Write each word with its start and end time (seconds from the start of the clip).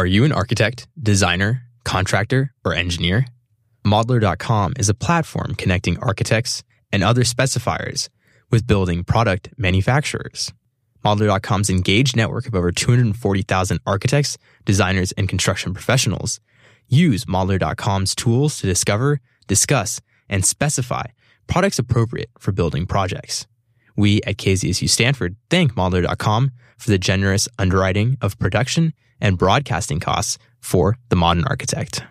Are 0.00 0.06
you 0.06 0.24
an 0.24 0.32
architect, 0.32 0.88
designer, 0.98 1.64
contractor, 1.84 2.54
or 2.64 2.72
engineer? 2.72 3.26
Modlar.com 3.84 4.72
is 4.78 4.88
a 4.88 4.94
platform 4.94 5.54
connecting 5.54 5.98
architects 5.98 6.64
and 6.90 7.04
other 7.04 7.22
specifiers 7.22 8.08
with 8.50 8.66
building 8.66 9.04
product 9.04 9.50
manufacturers. 9.58 10.54
Modlar.com's 11.04 11.68
engaged 11.68 12.16
network 12.16 12.46
of 12.46 12.54
over 12.54 12.72
240,000 12.72 13.78
architects, 13.86 14.38
designers, 14.64 15.12
and 15.18 15.28
construction 15.28 15.74
professionals 15.74 16.40
use 16.88 17.26
Modlar.com's 17.26 18.14
tools 18.14 18.56
to 18.60 18.66
discover, 18.66 19.20
discuss, 19.48 20.00
and 20.30 20.46
specify 20.46 21.08
products 21.46 21.78
appropriate 21.78 22.30
for 22.38 22.52
building 22.52 22.86
projects. 22.86 23.46
We 23.96 24.22
at 24.22 24.38
KZSU 24.38 24.88
Stanford 24.88 25.36
thank 25.50 25.74
Modlar.com 25.74 26.52
for 26.78 26.88
the 26.88 26.96
generous 26.96 27.50
underwriting 27.58 28.16
of 28.22 28.38
production 28.38 28.94
and 29.20 29.38
broadcasting 29.38 30.00
costs 30.00 30.38
for 30.60 30.96
the 31.08 31.16
modern 31.16 31.44
architect. 31.44 32.02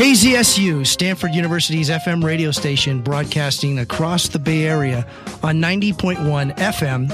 KZSU, 0.00 0.86
Stanford 0.86 1.34
University's 1.34 1.90
FM 1.90 2.24
radio 2.24 2.52
station, 2.52 3.02
broadcasting 3.02 3.80
across 3.80 4.28
the 4.28 4.38
Bay 4.38 4.64
Area 4.64 5.06
on 5.42 5.56
90.1 5.56 6.56
FM 6.56 7.12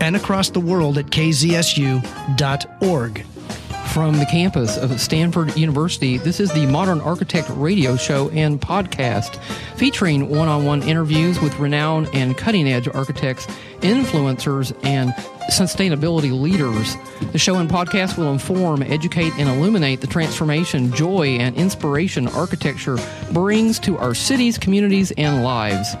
and 0.00 0.16
across 0.16 0.50
the 0.50 0.58
world 0.58 0.98
at 0.98 1.06
kzsu.org. 1.06 2.02
From 3.96 4.18
the 4.18 4.26
campus 4.26 4.76
of 4.76 5.00
Stanford 5.00 5.56
University, 5.56 6.18
this 6.18 6.38
is 6.38 6.52
the 6.52 6.66
Modern 6.66 7.00
Architect 7.00 7.48
radio 7.52 7.96
show 7.96 8.28
and 8.28 8.60
podcast 8.60 9.42
featuring 9.78 10.28
one 10.28 10.48
on 10.48 10.66
one 10.66 10.82
interviews 10.82 11.40
with 11.40 11.58
renowned 11.58 12.10
and 12.12 12.36
cutting 12.36 12.68
edge 12.68 12.88
architects, 12.88 13.46
influencers, 13.80 14.76
and 14.84 15.14
sustainability 15.50 16.38
leaders. 16.38 16.94
The 17.32 17.38
show 17.38 17.54
and 17.56 17.70
podcast 17.70 18.18
will 18.18 18.30
inform, 18.30 18.82
educate, 18.82 19.32
and 19.38 19.48
illuminate 19.48 20.02
the 20.02 20.08
transformation, 20.08 20.92
joy, 20.92 21.38
and 21.38 21.56
inspiration 21.56 22.28
architecture 22.28 22.98
brings 23.32 23.78
to 23.78 23.96
our 23.96 24.14
cities, 24.14 24.58
communities, 24.58 25.10
and 25.12 25.42
lives. 25.42 25.94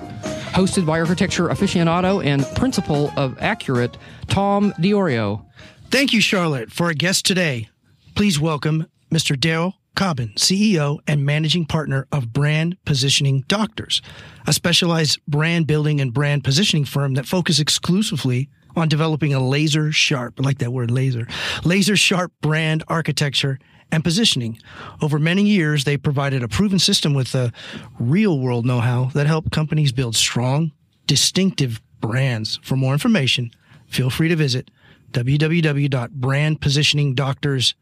Hosted 0.52 0.84
by 0.84 1.00
architecture 1.00 1.48
aficionado 1.48 2.22
and 2.22 2.44
principal 2.56 3.10
of 3.16 3.38
Accurate, 3.40 3.96
Tom 4.28 4.72
Diorio. 4.72 5.46
Thank 5.90 6.12
you, 6.12 6.20
Charlotte, 6.20 6.70
for 6.70 6.88
our 6.88 6.92
guest 6.92 7.24
today. 7.24 7.70
Please 8.16 8.40
welcome 8.40 8.88
Mr. 9.12 9.36
Darryl 9.36 9.74
Cobbin, 9.94 10.32
CEO 10.36 10.98
and 11.06 11.26
managing 11.26 11.66
partner 11.66 12.08
of 12.10 12.32
Brand 12.32 12.78
Positioning 12.86 13.44
Doctors, 13.46 14.00
a 14.46 14.54
specialized 14.54 15.20
brand 15.28 15.66
building 15.66 16.00
and 16.00 16.14
brand 16.14 16.42
positioning 16.42 16.86
firm 16.86 17.12
that 17.12 17.26
focuses 17.26 17.60
exclusively 17.60 18.48
on 18.74 18.88
developing 18.88 19.34
a 19.34 19.46
laser 19.46 19.92
sharp, 19.92 20.40
I 20.40 20.44
like 20.44 20.56
that 20.58 20.72
word 20.72 20.90
laser, 20.90 21.28
laser 21.62 21.94
sharp 21.94 22.32
brand 22.40 22.82
architecture 22.88 23.58
and 23.92 24.02
positioning. 24.02 24.60
Over 25.02 25.18
many 25.18 25.42
years, 25.42 25.84
they 25.84 25.98
provided 25.98 26.42
a 26.42 26.48
proven 26.48 26.78
system 26.78 27.12
with 27.12 27.34
a 27.34 27.52
real 28.00 28.40
world 28.40 28.64
know 28.64 28.80
how 28.80 29.10
that 29.12 29.26
helped 29.26 29.52
companies 29.52 29.92
build 29.92 30.16
strong, 30.16 30.72
distinctive 31.06 31.82
brands. 32.00 32.58
For 32.62 32.76
more 32.76 32.94
information, 32.94 33.50
feel 33.88 34.08
free 34.08 34.28
to 34.28 34.36
visit 34.36 34.70
www.brandpositioningdoctors.com 35.12 37.74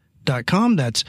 com. 0.45 0.75
That's 0.75 1.03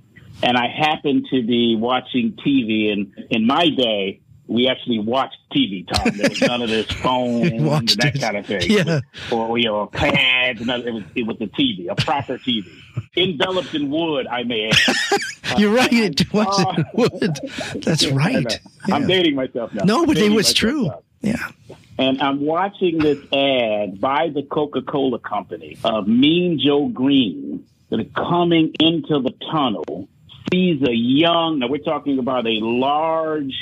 and 0.43 0.57
I 0.57 0.67
happened 0.67 1.27
to 1.31 1.41
be 1.41 1.75
watching 1.75 2.33
TV. 2.33 2.91
And 2.91 3.27
in 3.29 3.45
my 3.47 3.69
day, 3.69 4.21
we 4.47 4.67
actually 4.67 4.99
watched 4.99 5.37
TV. 5.51 5.87
Tom, 5.87 6.15
there 6.17 6.29
was 6.29 6.41
none 6.41 6.61
of 6.61 6.69
this 6.69 6.85
phone 6.91 7.45
and 7.47 7.67
that 7.89 8.15
it. 8.15 8.21
kind 8.21 8.37
of 8.37 8.45
thing, 8.45 8.61
yeah, 8.69 9.01
or 9.31 9.57
you 9.57 9.65
know, 9.65 9.87
pads. 9.87 10.61
And 10.61 10.69
it 10.69 10.93
was 10.93 11.03
it 11.15 11.25
was 11.25 11.37
a 11.41 11.47
TV, 11.47 11.89
a 11.89 11.95
proper 11.95 12.37
TV, 12.37 12.67
enveloped 13.15 13.73
in 13.73 13.89
wood. 13.89 14.27
I 14.27 14.43
may 14.43 14.69
add. 14.69 14.95
You're 15.57 15.73
right. 15.73 15.91
It 15.91 16.33
was 16.33 16.59
uh, 16.59 16.83
wood. 16.93 17.39
That's 17.83 18.07
right. 18.11 18.61
Yeah. 18.87 18.95
I'm 18.95 19.07
dating 19.07 19.35
myself 19.35 19.73
now. 19.73 19.83
No, 19.83 20.05
but 20.05 20.17
it 20.17 20.31
was 20.31 20.53
true. 20.53 20.91
Yeah. 21.21 21.51
And 21.97 22.21
I'm 22.21 22.41
watching 22.41 22.97
this 22.97 23.19
ad 23.31 24.01
by 24.01 24.29
the 24.33 24.43
Coca 24.43 24.81
Cola 24.81 25.19
Company 25.19 25.77
of 25.83 26.07
Mean 26.07 26.59
Joe 26.63 26.87
Greene 26.87 27.65
that 27.89 27.99
is 27.99 28.11
coming 28.15 28.73
into 28.79 29.21
the 29.21 29.33
tunnel, 29.51 30.09
sees 30.51 30.81
a 30.81 30.93
young, 30.93 31.59
now 31.59 31.67
we're 31.67 31.77
talking 31.77 32.19
about 32.19 32.45
a 32.47 32.59
large, 32.61 33.53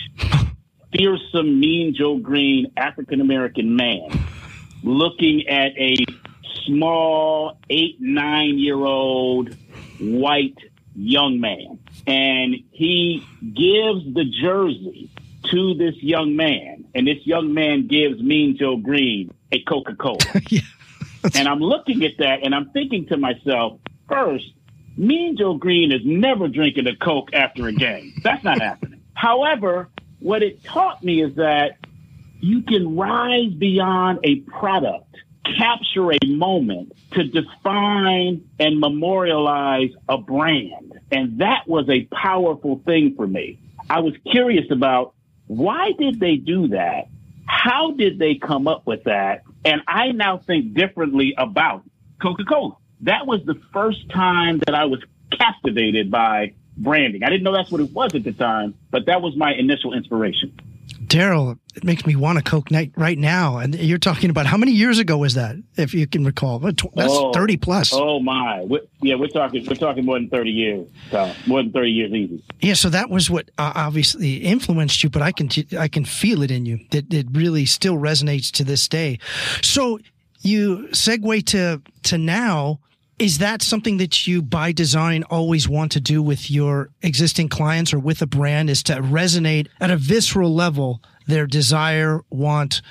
fearsome 0.91 1.59
Mean 1.59 1.93
Joe 1.95 2.17
Greene 2.17 2.72
African 2.77 3.22
American 3.22 3.75
man 3.75 4.09
looking 4.83 5.47
at 5.47 5.72
a 5.77 5.95
small 6.66 7.57
eight, 7.69 7.97
nine 7.99 8.57
year 8.57 8.77
old 8.77 9.55
white 9.99 10.57
young 10.95 11.39
man. 11.39 11.79
And 12.05 12.55
he 12.72 13.23
gives 13.41 14.13
the 14.13 14.25
jersey 14.41 15.09
to 15.51 15.73
this 15.75 15.95
young 16.01 16.35
man, 16.35 16.72
and 16.95 17.07
this 17.07 17.25
young 17.25 17.53
man 17.53 17.87
gives 17.87 18.21
Mean 18.21 18.57
Joe 18.57 18.77
Greene 18.77 19.33
a 19.51 19.61
Coca 19.63 19.95
Cola. 19.95 20.17
yeah, 20.49 20.61
and 21.35 21.47
I'm 21.47 21.59
looking 21.59 22.03
at 22.03 22.17
that, 22.19 22.43
and 22.43 22.53
I'm 22.53 22.69
thinking 22.71 23.07
to 23.07 23.17
myself, 23.17 23.79
first, 24.07 24.45
Mean 24.97 25.37
Joe 25.37 25.55
Greene 25.55 25.91
is 25.91 26.01
never 26.03 26.47
drinking 26.47 26.87
a 26.87 26.95
Coke 26.95 27.33
after 27.33 27.67
a 27.67 27.73
game. 27.73 28.13
That's 28.23 28.43
not 28.43 28.61
happening. 28.61 29.01
However, 29.13 29.89
what 30.19 30.43
it 30.43 30.63
taught 30.63 31.03
me 31.03 31.21
is 31.21 31.35
that 31.35 31.77
you 32.39 32.61
can 32.61 32.95
rise 32.95 33.53
beyond 33.53 34.19
a 34.23 34.41
product, 34.41 35.15
capture 35.57 36.11
a 36.11 36.25
moment 36.25 36.91
to 37.11 37.23
define 37.23 38.43
and 38.59 38.79
memorialize 38.79 39.91
a 40.09 40.17
brand. 40.17 40.99
And 41.11 41.39
that 41.39 41.67
was 41.67 41.89
a 41.89 42.03
powerful 42.05 42.81
thing 42.85 43.16
for 43.16 43.25
me. 43.25 43.59
I 43.89 43.99
was 43.99 44.13
curious 44.29 44.69
about 44.72 45.12
why 45.47 45.91
did 45.97 46.19
they 46.19 46.35
do 46.35 46.69
that? 46.69 47.07
How 47.45 47.91
did 47.91 48.19
they 48.19 48.35
come 48.35 48.67
up 48.67 48.85
with 48.85 49.03
that? 49.05 49.43
And 49.66 49.81
I 49.87 50.11
now 50.11 50.37
think 50.37 50.73
differently 50.73 51.34
about 51.37 51.84
Coca 52.22 52.43
Cola. 52.43 52.78
That 53.01 53.28
was 53.28 53.41
the 53.45 53.55
first 53.73 54.09
time 54.09 54.59
that 54.66 54.75
I 54.75 54.85
was 54.85 55.03
captivated 55.31 56.09
by 56.09 56.53
branding. 56.78 57.23
I 57.23 57.29
didn't 57.29 57.43
know 57.43 57.53
that's 57.53 57.72
what 57.72 57.81
it 57.81 57.91
was 57.91 58.16
at 58.16 58.23
the 58.23 58.31
time, 58.31 58.75
but 58.91 59.05
that 59.07 59.22
was 59.22 59.35
my 59.35 59.53
initial 59.53 59.93
inspiration. 59.93 60.53
Darryl, 61.13 61.59
it 61.75 61.83
makes 61.83 62.07
me 62.07 62.15
want 62.15 62.39
a 62.39 62.41
Coke 62.41 62.71
night 62.71 62.91
right 62.95 63.19
now. 63.19 63.57
And 63.57 63.75
you're 63.75 63.99
talking 63.99 64.31
about 64.31 64.47
how 64.47 64.57
many 64.57 64.71
years 64.71 64.97
ago 64.97 65.19
was 65.19 65.35
that, 65.35 65.55
if 65.77 65.93
you 65.93 66.07
can 66.07 66.25
recall? 66.25 66.57
That's 66.57 66.83
oh, 66.97 67.31
30 67.31 67.57
plus. 67.57 67.93
Oh 67.93 68.19
my, 68.19 68.63
we 68.63 68.79
yeah, 69.03 69.13
we're 69.13 69.27
talking 69.27 69.63
we're 69.67 69.75
talking 69.75 70.05
more 70.05 70.17
than 70.17 70.29
30 70.29 70.49
years. 70.49 70.87
So 71.11 71.31
more 71.45 71.61
than 71.61 71.71
30 71.71 71.91
years 71.91 72.11
easy. 72.13 72.43
Yeah, 72.61 72.73
so 72.73 72.89
that 72.89 73.11
was 73.11 73.29
what 73.29 73.51
uh, 73.59 73.73
obviously 73.75 74.37
influenced 74.37 75.03
you, 75.03 75.11
but 75.11 75.21
I 75.21 75.31
can 75.31 75.49
I 75.77 75.87
can 75.87 76.03
feel 76.03 76.41
it 76.41 76.49
in 76.49 76.65
you. 76.65 76.79
That 76.89 77.13
it 77.13 77.27
really 77.31 77.67
still 77.67 77.97
resonates 77.97 78.51
to 78.53 78.63
this 78.63 78.87
day. 78.87 79.19
So 79.61 79.99
you 80.41 80.87
segue 80.93 81.45
to 81.45 81.79
to 82.03 82.17
now 82.17 82.79
is 83.19 83.37
that 83.37 83.61
something 83.61 83.97
that 83.97 84.27
you 84.27 84.41
by 84.41 84.71
design 84.71 85.23
always 85.23 85.69
want 85.69 85.91
to 85.93 85.99
do 85.99 86.21
with 86.21 86.49
your 86.49 86.89
existing 87.01 87.49
clients 87.49 87.93
or 87.93 87.99
with 87.99 88.21
a 88.21 88.27
brand 88.27 88.69
is 88.69 88.83
to 88.83 88.93
resonate 88.95 89.67
at 89.79 89.91
a 89.91 89.97
visceral 89.97 90.53
level 90.53 91.01
their 91.27 91.45
desire 91.45 92.21
want 92.29 92.81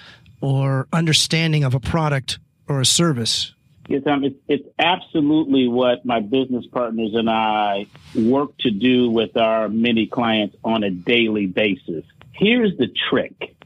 or 0.41 0.87
understanding 0.93 1.65
of 1.65 1.75
a 1.75 1.81
product 1.81 2.39
or 2.69 2.81
a 2.81 2.87
service 2.87 3.55
Yes, 3.89 4.03
um, 4.07 4.25
it's, 4.25 4.37
it's 4.49 4.69
absolutely 4.79 5.67
what 5.69 6.05
my 6.05 6.21
business 6.21 6.65
partners 6.67 7.11
and 7.15 7.29
I 7.29 7.87
work 8.15 8.57
to 8.61 8.71
do 8.71 9.11
with 9.11 9.37
our 9.37 9.69
many 9.69 10.07
clients 10.07 10.57
on 10.65 10.85
a 10.85 10.91
daily 10.91 11.47
basis. 11.47 12.05
Here's 12.33 12.77
the 12.79 12.89
trick. 13.11 13.57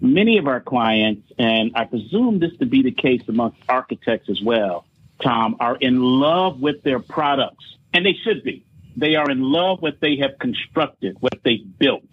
Many 0.00 0.38
of 0.38 0.46
our 0.46 0.60
clients, 0.60 1.30
and 1.38 1.72
I 1.74 1.84
presume 1.84 2.38
this 2.38 2.56
to 2.58 2.66
be 2.66 2.82
the 2.82 2.92
case 2.92 3.22
amongst 3.28 3.58
architects 3.68 4.28
as 4.28 4.40
well, 4.42 4.86
Tom, 5.24 5.56
are 5.58 5.76
in 5.76 6.00
love 6.00 6.60
with 6.60 6.82
their 6.82 7.00
products, 7.00 7.64
and 7.92 8.04
they 8.04 8.14
should 8.24 8.44
be. 8.44 8.64
They 8.96 9.16
are 9.16 9.28
in 9.30 9.40
love 9.40 9.82
with 9.82 9.94
what 9.94 10.00
they 10.00 10.16
have 10.16 10.38
constructed, 10.38 11.16
what 11.20 11.40
they've 11.44 11.66
built. 11.78 12.08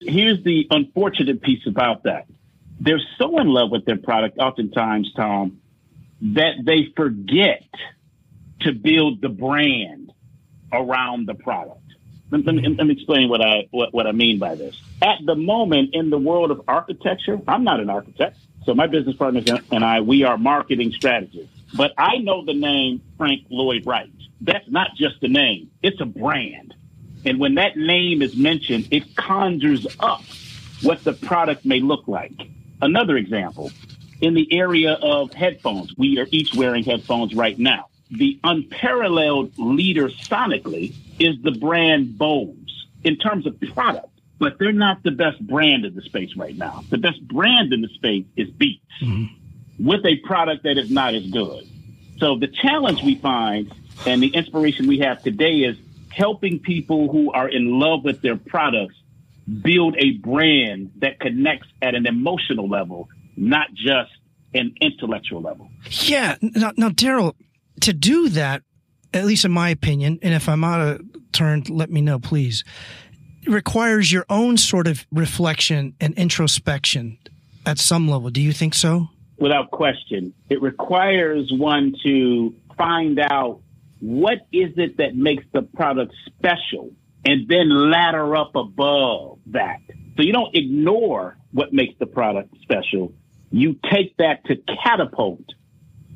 Here's 0.00 0.42
the 0.42 0.66
unfortunate 0.70 1.42
piece 1.42 1.66
about 1.66 2.04
that. 2.04 2.26
They're 2.80 3.00
so 3.18 3.38
in 3.38 3.48
love 3.48 3.70
with 3.70 3.84
their 3.84 3.98
product, 3.98 4.38
oftentimes, 4.38 5.12
Tom, 5.14 5.60
that 6.22 6.54
they 6.64 6.92
forget 6.96 7.64
to 8.60 8.72
build 8.72 9.20
the 9.20 9.28
brand 9.28 10.12
around 10.72 11.26
the 11.26 11.34
product. 11.34 11.78
Let, 12.30 12.46
let, 12.46 12.54
me, 12.54 12.62
let 12.66 12.86
me 12.86 12.94
explain 12.94 13.28
what 13.28 13.42
I 13.42 13.68
what, 13.70 13.92
what 13.92 14.06
I 14.06 14.12
mean 14.12 14.38
by 14.38 14.54
this. 14.54 14.80
At 15.02 15.18
the 15.24 15.34
moment 15.34 15.90
in 15.92 16.08
the 16.10 16.18
world 16.18 16.50
of 16.50 16.62
architecture, 16.66 17.38
I'm 17.46 17.62
not 17.62 17.80
an 17.80 17.90
architect, 17.90 18.38
so 18.64 18.74
my 18.74 18.86
business 18.86 19.16
partners 19.16 19.44
and 19.70 19.84
I 19.84 20.00
we 20.00 20.24
are 20.24 20.38
marketing 20.38 20.92
strategists. 20.92 21.51
But 21.74 21.92
I 21.96 22.18
know 22.18 22.44
the 22.44 22.54
name 22.54 23.02
Frank 23.16 23.46
Lloyd 23.50 23.86
Wright. 23.86 24.12
That's 24.40 24.68
not 24.68 24.94
just 24.96 25.22
a 25.22 25.28
name; 25.28 25.70
it's 25.82 26.00
a 26.00 26.06
brand. 26.06 26.74
And 27.24 27.38
when 27.38 27.54
that 27.54 27.76
name 27.76 28.20
is 28.20 28.36
mentioned, 28.36 28.88
it 28.90 29.14
conjures 29.14 29.86
up 30.00 30.22
what 30.82 31.04
the 31.04 31.12
product 31.12 31.64
may 31.64 31.80
look 31.80 32.08
like. 32.08 32.32
Another 32.80 33.16
example, 33.16 33.70
in 34.20 34.34
the 34.34 34.52
area 34.52 34.94
of 34.94 35.32
headphones, 35.32 35.94
we 35.96 36.18
are 36.18 36.26
each 36.30 36.54
wearing 36.54 36.82
headphones 36.84 37.34
right 37.34 37.58
now. 37.58 37.88
The 38.10 38.38
unparalleled 38.44 39.52
leader 39.56 40.08
sonically 40.08 40.94
is 41.18 41.36
the 41.42 41.52
brand 41.52 42.18
Bose 42.18 42.86
in 43.04 43.16
terms 43.18 43.46
of 43.46 43.58
product, 43.60 44.08
but 44.38 44.58
they're 44.58 44.72
not 44.72 45.02
the 45.02 45.12
best 45.12 45.40
brand 45.46 45.84
in 45.84 45.94
the 45.94 46.02
space 46.02 46.36
right 46.36 46.56
now. 46.56 46.82
The 46.90 46.98
best 46.98 47.26
brand 47.26 47.72
in 47.72 47.80
the 47.80 47.88
space 47.88 48.26
is 48.36 48.50
Beats 48.50 48.84
mm-hmm. 49.00 49.34
With 49.78 50.04
a 50.04 50.16
product 50.16 50.64
that 50.64 50.78
is 50.78 50.90
not 50.90 51.14
as 51.14 51.26
good. 51.30 51.66
So 52.18 52.38
the 52.38 52.48
challenge 52.48 53.02
we 53.02 53.16
find 53.16 53.72
and 54.06 54.22
the 54.22 54.28
inspiration 54.28 54.86
we 54.86 54.98
have 54.98 55.22
today 55.22 55.60
is 55.60 55.76
helping 56.10 56.58
people 56.58 57.10
who 57.10 57.32
are 57.32 57.48
in 57.48 57.78
love 57.80 58.04
with 58.04 58.20
their 58.20 58.36
products 58.36 58.94
build 59.62 59.96
a 59.98 60.12
brand 60.18 60.92
that 60.98 61.18
connects 61.18 61.66
at 61.80 61.94
an 61.94 62.06
emotional 62.06 62.68
level 62.68 63.08
not 63.36 63.72
just 63.74 64.10
an 64.54 64.74
intellectual 64.80 65.40
level. 65.40 65.70
Yeah. 65.90 66.36
Now, 66.40 66.72
now 66.76 66.88
Darryl, 66.90 67.34
to 67.80 67.92
do 67.92 68.28
that, 68.30 68.62
at 69.14 69.24
least 69.24 69.44
in 69.44 69.50
my 69.50 69.70
opinion, 69.70 70.18
and 70.22 70.34
if 70.34 70.48
I'm 70.48 70.64
out 70.64 70.80
of 70.80 71.00
turn, 71.32 71.64
let 71.68 71.90
me 71.90 72.00
know, 72.00 72.18
please. 72.18 72.64
Requires 73.46 74.12
your 74.12 74.24
own 74.28 74.56
sort 74.56 74.86
of 74.86 75.06
reflection 75.10 75.94
and 76.00 76.14
introspection 76.14 77.18
at 77.66 77.78
some 77.78 78.08
level. 78.08 78.30
Do 78.30 78.40
you 78.40 78.52
think 78.52 78.74
so? 78.74 79.08
Without 79.42 79.70
question. 79.70 80.32
It 80.48 80.62
requires 80.62 81.52
one 81.52 81.94
to 82.04 82.54
find 82.76 83.18
out 83.18 83.60
what 84.00 84.38
is 84.52 84.72
it 84.76 84.98
that 84.98 85.14
makes 85.14 85.44
the 85.52 85.62
product 85.62 86.14
special 86.26 86.90
and 87.24 87.48
then 87.48 87.90
ladder 87.90 88.34
up 88.36 88.56
above 88.56 89.38
that. 89.46 89.78
So 90.16 90.22
you 90.22 90.32
don't 90.32 90.54
ignore 90.54 91.36
what 91.52 91.72
makes 91.72 91.94
the 91.98 92.06
product 92.06 92.54
special 92.62 93.12
you 93.52 93.76
take 93.92 94.16
that 94.16 94.44
to 94.46 94.56
catapult 94.82 95.44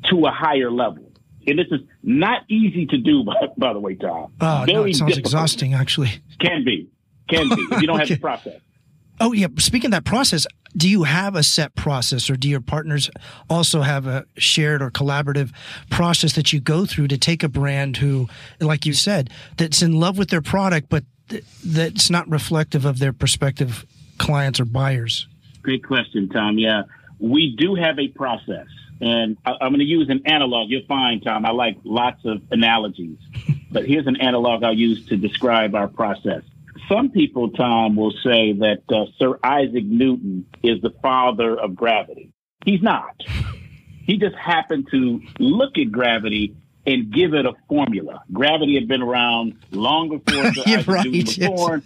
to 0.09 0.25
a 0.25 0.31
higher 0.31 0.71
level. 0.71 1.11
And 1.45 1.57
this 1.57 1.67
is 1.71 1.81
not 2.03 2.41
easy 2.49 2.87
to 2.87 2.97
do, 2.97 3.23
by, 3.25 3.33
by 3.57 3.73
the 3.73 3.79
way, 3.79 3.95
Tom. 3.95 4.33
Oh, 4.41 4.63
Very 4.65 4.73
no, 4.73 4.83
it 4.83 4.95
sounds 4.95 5.11
difficult. 5.11 5.33
exhausting, 5.33 5.73
actually. 5.73 6.09
Can 6.41 6.65
be. 6.65 6.89
Can 7.29 7.47
be. 7.49 7.61
if 7.71 7.81
you 7.81 7.87
don't 7.87 8.01
okay. 8.01 8.09
have 8.09 8.17
the 8.17 8.17
process. 8.21 8.61
Oh, 9.19 9.33
yeah. 9.33 9.47
Speaking 9.57 9.87
of 9.87 9.91
that 9.91 10.05
process, 10.05 10.45
do 10.75 10.89
you 10.89 11.03
have 11.03 11.35
a 11.35 11.43
set 11.43 11.75
process 11.75 12.29
or 12.29 12.35
do 12.35 12.47
your 12.47 12.61
partners 12.61 13.09
also 13.49 13.81
have 13.81 14.05
a 14.05 14.25
shared 14.37 14.81
or 14.81 14.91
collaborative 14.91 15.51
process 15.89 16.33
that 16.33 16.53
you 16.53 16.59
go 16.59 16.85
through 16.85 17.07
to 17.07 17.17
take 17.17 17.43
a 17.43 17.49
brand 17.49 17.97
who, 17.97 18.27
like 18.59 18.85
you 18.85 18.93
said, 18.93 19.29
that's 19.57 19.81
in 19.81 19.93
love 19.93 20.17
with 20.17 20.29
their 20.29 20.41
product, 20.41 20.89
but 20.89 21.03
th- 21.29 21.43
that's 21.65 22.09
not 22.09 22.29
reflective 22.29 22.85
of 22.85 22.99
their 22.99 23.13
prospective 23.13 23.85
clients 24.17 24.59
or 24.59 24.65
buyers? 24.65 25.27
Great 25.63 25.83
question, 25.83 26.29
Tom. 26.29 26.57
Yeah 26.59 26.83
we 27.19 27.55
do 27.55 27.75
have 27.75 27.99
a 27.99 28.07
process. 28.09 28.67
And 28.99 29.37
I, 29.45 29.51
am 29.61 29.69
going 29.69 29.79
to 29.79 29.85
use 29.85 30.09
an 30.09 30.23
analog. 30.25 30.69
You'll 30.69 30.85
find, 30.87 31.23
Tom, 31.23 31.45
I 31.45 31.51
like 31.51 31.77
lots 31.83 32.25
of 32.25 32.41
analogies, 32.51 33.17
but 33.71 33.85
here's 33.85 34.07
an 34.07 34.17
analog 34.17 34.63
I'll 34.63 34.73
use 34.73 35.05
to 35.07 35.17
describe 35.17 35.75
our 35.75 35.87
process. 35.87 36.43
Some 36.89 37.09
people, 37.09 37.51
Tom, 37.51 37.95
will 37.95 38.13
say 38.23 38.53
that 38.53 38.83
uh, 38.89 39.05
Sir 39.17 39.37
Isaac 39.43 39.83
Newton 39.83 40.45
is 40.63 40.81
the 40.81 40.91
father 41.01 41.59
of 41.59 41.75
gravity. 41.75 42.31
He's 42.65 42.81
not. 42.81 43.15
He 44.05 44.17
just 44.17 44.35
happened 44.35 44.87
to 44.91 45.21
look 45.39 45.77
at 45.77 45.91
gravity 45.91 46.55
and 46.85 47.11
give 47.11 47.33
it 47.33 47.45
a 47.45 47.51
formula. 47.67 48.23
Gravity 48.31 48.75
had 48.75 48.87
been 48.87 49.01
around 49.01 49.55
long 49.71 50.09
before 50.09 50.45
Isaac 50.65 50.87
right, 50.87 51.05
Newton 51.05 51.25
was 51.25 51.37
yes. 51.37 51.49
born. 51.49 51.83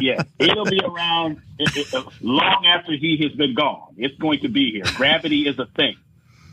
yeah, 0.00 0.22
it'll 0.38 0.64
be 0.64 0.80
around 0.80 1.42
it, 1.58 1.76
it, 1.76 1.94
uh, 1.94 2.04
long 2.22 2.64
after 2.66 2.92
he 2.92 3.18
has 3.22 3.32
been 3.32 3.54
gone. 3.54 3.94
It's 3.98 4.16
going 4.16 4.40
to 4.40 4.48
be 4.48 4.72
here. 4.72 4.84
Gravity 4.96 5.46
is 5.46 5.58
a 5.58 5.66
thing, 5.66 5.96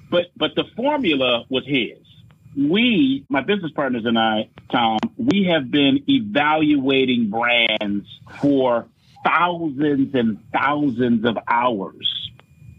but 0.10 0.26
but 0.36 0.56
the 0.56 0.66
formula 0.76 1.46
was 1.50 1.66
his. 1.66 2.05
We, 2.58 3.26
my 3.30 3.42
business 3.42 3.72
partners 3.72 4.06
and 4.06 4.18
I, 4.18 4.50
Tom, 4.72 5.00
we 5.18 5.50
have 5.52 5.70
been 5.70 6.04
evaluating 6.08 7.30
brands 7.30 8.08
for 8.40 8.88
thousands 9.26 10.16
and 10.16 10.40
thousands 10.54 11.26
of 11.26 11.38
hours. 11.48 12.32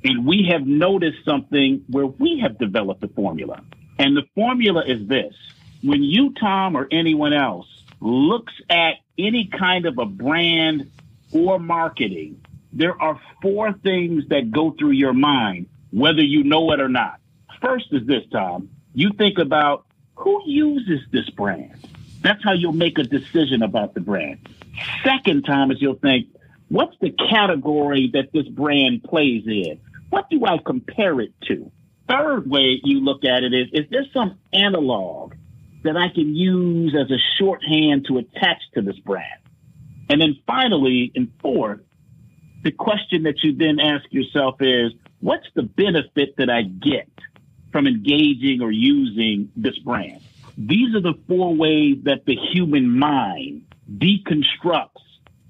And 0.05 0.27
we 0.27 0.49
have 0.51 0.67
noticed 0.67 1.25
something 1.25 1.85
where 1.89 2.07
we 2.07 2.41
have 2.43 2.59
developed 2.59 3.03
a 3.03 3.09
formula. 3.09 3.63
And 3.99 4.17
the 4.17 4.23
formula 4.35 4.85
is 4.87 5.07
this. 5.09 5.35
When 5.83 6.03
you, 6.03 6.33
Tom, 6.35 6.77
or 6.77 6.87
anyone 6.91 7.33
else 7.33 7.67
looks 8.01 8.53
at 8.71 8.95
any 9.19 9.47
kind 9.47 9.87
of 9.87 9.99
a 9.99 10.07
brand 10.07 10.91
or 11.33 11.59
marketing, 11.59 12.41
there 12.73 13.01
are 13.01 13.21
four 13.43 13.73
things 13.73 14.29
that 14.29 14.51
go 14.51 14.71
through 14.79 14.93
your 14.93 15.13
mind, 15.13 15.69
whether 15.91 16.23
you 16.23 16.45
know 16.45 16.73
it 16.73 16.81
or 16.81 16.89
not. 16.89 17.21
First 17.61 17.87
is 17.93 18.07
this, 18.07 18.23
Tom. 18.31 18.71
You 18.97 19.11
think 19.17 19.39
about 19.39 19.87
who 20.17 20.43
uses 20.47 21.01
this 21.13 21.31
brand. 21.31 21.77
That's 22.23 22.43
how 22.43 22.55
you'll 22.55 22.73
make 22.73 22.99
a 22.99 23.05
decision 23.05 23.63
about 23.63 23.95
the 23.95 24.01
brand. 24.01 24.49
Second, 25.05 25.45
Tom, 25.45 25.71
is 25.71 25.81
you'll 25.81 25.95
think, 25.95 26.27
what's 26.69 26.97
the 27.01 27.11
category 27.31 28.11
that 28.15 28.33
this 28.33 28.49
brand 28.49 29.05
plays 29.05 29.45
in? 29.47 29.79
What 30.11 30.29
do 30.31 30.45
I 30.45 30.59
compare 30.65 31.21
it 31.21 31.33
to? 31.43 31.71
third 32.09 32.49
way 32.49 32.81
you 32.83 33.01
look 33.01 33.25
at 33.25 33.43
it 33.43 33.53
is, 33.53 33.69
is 33.73 33.91
there 33.91 34.05
some 34.13 34.39
analog 34.53 35.35
that 35.83 35.97
I 35.97 36.09
can 36.09 36.35
use 36.35 36.95
as 36.95 37.11
a 37.11 37.19
shorthand 37.39 38.07
to 38.07 38.19
attach 38.19 38.63
to 38.75 38.83
this 38.83 38.99
brand? 38.99 39.41
And 40.09 40.21
then 40.21 40.39
finally, 40.47 41.13
and 41.15 41.33
fourth, 41.41 41.81
the 42.63 42.71
question 42.71 43.25
that 43.25 43.43
you 43.43 43.55
then 43.55 43.81
ask 43.81 44.05
yourself 44.11 44.57
is, 44.61 44.93
what's 45.21 45.47
the 45.55 45.63
benefit 45.63 46.37
that 46.39 46.51
I 46.51 46.63
get 46.63 47.09
from 47.77 47.87
engaging 47.87 48.63
or 48.63 48.73
using 48.73 49.53
this 49.55 49.79
brand? 49.81 50.23
These 50.57 50.95
are 50.95 51.01
the 51.03 51.13
four 51.29 51.55
ways 51.55 51.99
that 52.05 52.25
the 52.25 52.35
human 52.35 52.89
mind 52.99 53.67
deconstructs 53.99 55.03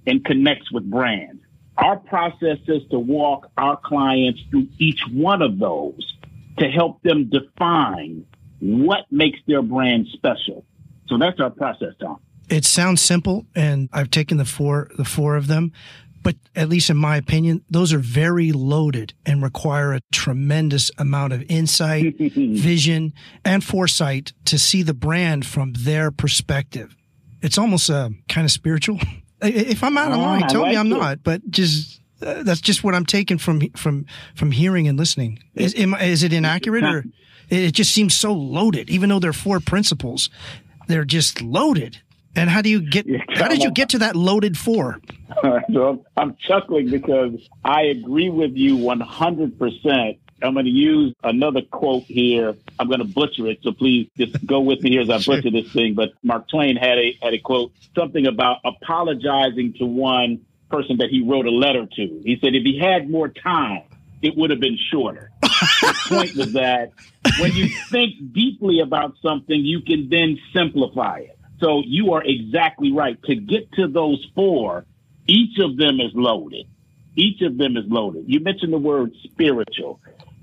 and 0.08 0.24
connects 0.24 0.72
with 0.72 0.90
brands. 0.90 1.40
Our 1.76 1.98
process 1.98 2.58
is 2.66 2.82
to 2.90 2.98
walk 2.98 3.48
our 3.56 3.76
clients 3.76 4.40
through 4.50 4.66
each 4.80 5.02
one 5.12 5.40
of 5.40 5.60
those 5.60 6.16
to 6.58 6.68
help 6.68 7.00
them 7.02 7.30
define 7.30 8.26
what 8.58 9.04
makes 9.12 9.38
their 9.46 9.62
brand 9.62 10.08
special. 10.12 10.64
So 11.06 11.18
that's 11.18 11.38
our 11.38 11.50
process, 11.50 11.92
Tom. 12.00 12.18
It 12.48 12.64
sounds 12.64 13.00
simple, 13.00 13.46
and 13.54 13.88
I've 13.92 14.10
taken 14.10 14.36
the 14.36 14.44
four 14.44 14.90
the 14.96 15.04
four 15.04 15.36
of 15.36 15.46
them, 15.46 15.70
but 16.26 16.34
at 16.56 16.68
least 16.68 16.90
in 16.90 16.96
my 16.96 17.16
opinion, 17.16 17.62
those 17.70 17.92
are 17.92 18.00
very 18.00 18.50
loaded 18.50 19.14
and 19.24 19.44
require 19.44 19.92
a 19.92 20.00
tremendous 20.10 20.90
amount 20.98 21.32
of 21.32 21.44
insight, 21.48 22.16
vision, 22.18 23.12
and 23.44 23.62
foresight 23.62 24.32
to 24.46 24.58
see 24.58 24.82
the 24.82 24.92
brand 24.92 25.46
from 25.46 25.72
their 25.74 26.10
perspective. 26.10 26.96
It's 27.42 27.58
almost 27.58 27.88
uh, 27.88 28.10
kind 28.28 28.44
of 28.44 28.50
spiritual. 28.50 28.98
If 29.42 29.84
I'm 29.84 29.98
out 29.98 30.12
of 30.12 30.18
line, 30.18 30.44
ah, 30.44 30.48
tell 30.48 30.62
like 30.62 30.70
me 30.70 30.76
I'm 30.78 30.86
it. 30.86 30.96
not, 30.98 31.22
but 31.22 31.42
just 31.50 32.00
uh, 32.22 32.42
that's 32.42 32.62
just 32.62 32.82
what 32.82 32.94
I'm 32.94 33.04
taking 33.04 33.36
from 33.36 33.60
from 33.76 34.06
from 34.34 34.50
hearing 34.50 34.88
and 34.88 34.98
listening. 34.98 35.40
Is 35.54 35.74
is 35.74 36.22
it 36.22 36.32
inaccurate 36.32 36.82
or 36.84 37.04
It 37.50 37.72
just 37.72 37.92
seems 37.92 38.16
so 38.16 38.32
loaded, 38.32 38.88
even 38.88 39.10
though 39.10 39.20
they're 39.20 39.34
four 39.34 39.60
principles. 39.60 40.30
They're 40.88 41.04
just 41.04 41.42
loaded. 41.42 42.00
And 42.36 42.48
how 42.50 42.62
do 42.62 42.68
you 42.68 42.80
get? 42.80 43.06
Yeah, 43.06 43.18
how 43.34 43.48
did 43.48 43.62
you 43.62 43.70
get 43.72 43.88
to 43.90 43.98
that 43.98 44.14
loaded 44.14 44.56
four? 44.56 45.00
so 45.72 46.04
I'm 46.16 46.36
chuckling 46.36 46.90
because 46.90 47.32
I 47.64 47.82
agree 47.84 48.30
with 48.30 48.52
you 48.54 48.76
100 48.76 49.58
percent 49.58 50.18
I'm 50.42 50.52
going 50.52 50.66
to 50.66 50.70
use 50.70 51.14
another 51.24 51.62
quote 51.62 52.04
here. 52.04 52.54
I'm 52.78 52.88
going 52.88 53.00
to 53.00 53.06
butcher 53.06 53.46
it, 53.46 53.60
so 53.62 53.72
please 53.72 54.08
just 54.18 54.44
go 54.44 54.60
with 54.60 54.82
me 54.82 54.90
here 54.90 55.00
as 55.00 55.10
I 55.10 55.18
butcher 55.24 55.50
this 55.50 55.72
thing. 55.72 55.94
But 55.94 56.12
Mark 56.22 56.48
Twain 56.48 56.76
had 56.76 56.98
a 56.98 57.18
had 57.22 57.34
a 57.34 57.38
quote 57.38 57.72
something 57.94 58.26
about 58.26 58.58
apologizing 58.64 59.74
to 59.78 59.86
one 59.86 60.44
person 60.70 60.98
that 60.98 61.08
he 61.10 61.22
wrote 61.22 61.46
a 61.46 61.50
letter 61.50 61.86
to. 61.86 62.20
He 62.24 62.38
said 62.40 62.54
if 62.54 62.64
he 62.64 62.78
had 62.78 63.08
more 63.08 63.28
time, 63.28 63.84
it 64.20 64.36
would 64.36 64.50
have 64.50 64.60
been 64.60 64.78
shorter. 64.90 65.30
the 65.40 65.94
point 66.08 66.36
was 66.36 66.52
that 66.52 66.92
when 67.38 67.52
you 67.52 67.68
think 67.90 68.32
deeply 68.32 68.80
about 68.80 69.14
something, 69.22 69.58
you 69.58 69.80
can 69.80 70.08
then 70.10 70.38
simplify 70.52 71.20
it. 71.20 71.35
So 71.60 71.82
you 71.84 72.12
are 72.12 72.22
exactly 72.24 72.92
right. 72.92 73.22
To 73.24 73.34
get 73.34 73.72
to 73.72 73.88
those 73.88 74.24
four, 74.34 74.84
each 75.26 75.58
of 75.58 75.76
them 75.76 76.00
is 76.00 76.12
loaded. 76.14 76.66
Each 77.16 77.40
of 77.42 77.56
them 77.56 77.76
is 77.76 77.84
loaded. 77.86 78.24
You 78.26 78.40
mentioned 78.40 78.72
the 78.72 78.78
word 78.78 79.12
spiritual. 79.24 80.00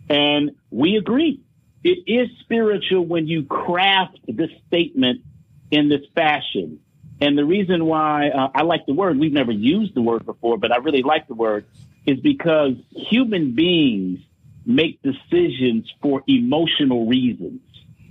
And 0.09 0.51
we 0.71 0.95
agree. 0.97 1.41
It 1.83 2.03
is 2.07 2.29
spiritual 2.41 3.05
when 3.05 3.27
you 3.27 3.43
craft 3.43 4.19
this 4.27 4.49
statement 4.67 5.21
in 5.69 5.89
this 5.89 6.01
fashion. 6.15 6.79
And 7.21 7.37
the 7.37 7.45
reason 7.45 7.85
why 7.85 8.29
uh, 8.29 8.49
I 8.55 8.63
like 8.63 8.85
the 8.85 8.93
word, 8.93 9.19
we've 9.19 9.33
never 9.33 9.51
used 9.51 9.93
the 9.93 10.01
word 10.01 10.25
before, 10.25 10.57
but 10.57 10.71
I 10.71 10.77
really 10.77 11.03
like 11.03 11.27
the 11.27 11.35
word, 11.35 11.65
is 12.05 12.19
because 12.19 12.73
human 12.91 13.53
beings 13.53 14.19
make 14.65 14.99
decisions 15.01 15.91
for 16.01 16.23
emotional 16.27 17.05
reasons 17.05 17.61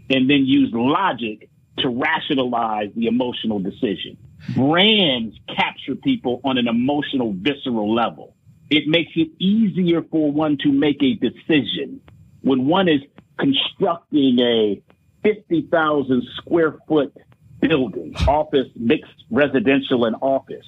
and 0.09 0.29
then 0.31 0.45
use 0.47 0.71
logic 0.73 1.49
to 1.79 1.89
rationalize 1.89 2.91
the 2.95 3.07
emotional 3.07 3.59
decision. 3.59 4.17
Brands 4.55 5.37
capture 5.49 5.95
people 5.95 6.41
on 6.45 6.59
an 6.59 6.69
emotional, 6.69 7.33
visceral 7.33 7.95
level 7.95 8.35
it 8.73 8.89
makes 8.89 9.13
it 9.17 9.29
easier 9.39 10.01
for 10.11 10.33
one 10.33 10.57
to 10.63 10.73
make 10.73 11.03
a 11.03 11.13
decision. 11.13 12.01
When 12.41 12.67
one 12.67 12.89
is 12.89 13.03
constructing 13.39 14.39
a 14.41 14.83
50,000 15.23 16.23
square 16.37 16.79
foot 16.89 17.15
building, 17.61 18.15
office, 18.27 18.69
mixed 18.75 19.13
residential 19.31 20.07
and 20.07 20.17
office, 20.23 20.65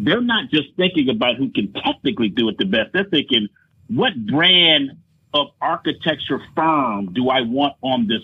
they're 0.00 0.20
not 0.20 0.50
just 0.50 0.74
thinking 0.76 1.08
about 1.08 1.36
who 1.36 1.50
can 1.50 1.72
technically 1.72 2.30
do 2.30 2.48
it 2.48 2.58
the 2.58 2.64
best. 2.64 2.92
They're 2.92 3.04
thinking, 3.04 3.46
what 3.86 4.14
brand 4.26 4.90
of 5.32 5.46
architecture 5.60 6.40
firm 6.56 7.12
do 7.12 7.28
I 7.28 7.42
want 7.42 7.74
on 7.80 8.08
this 8.08 8.22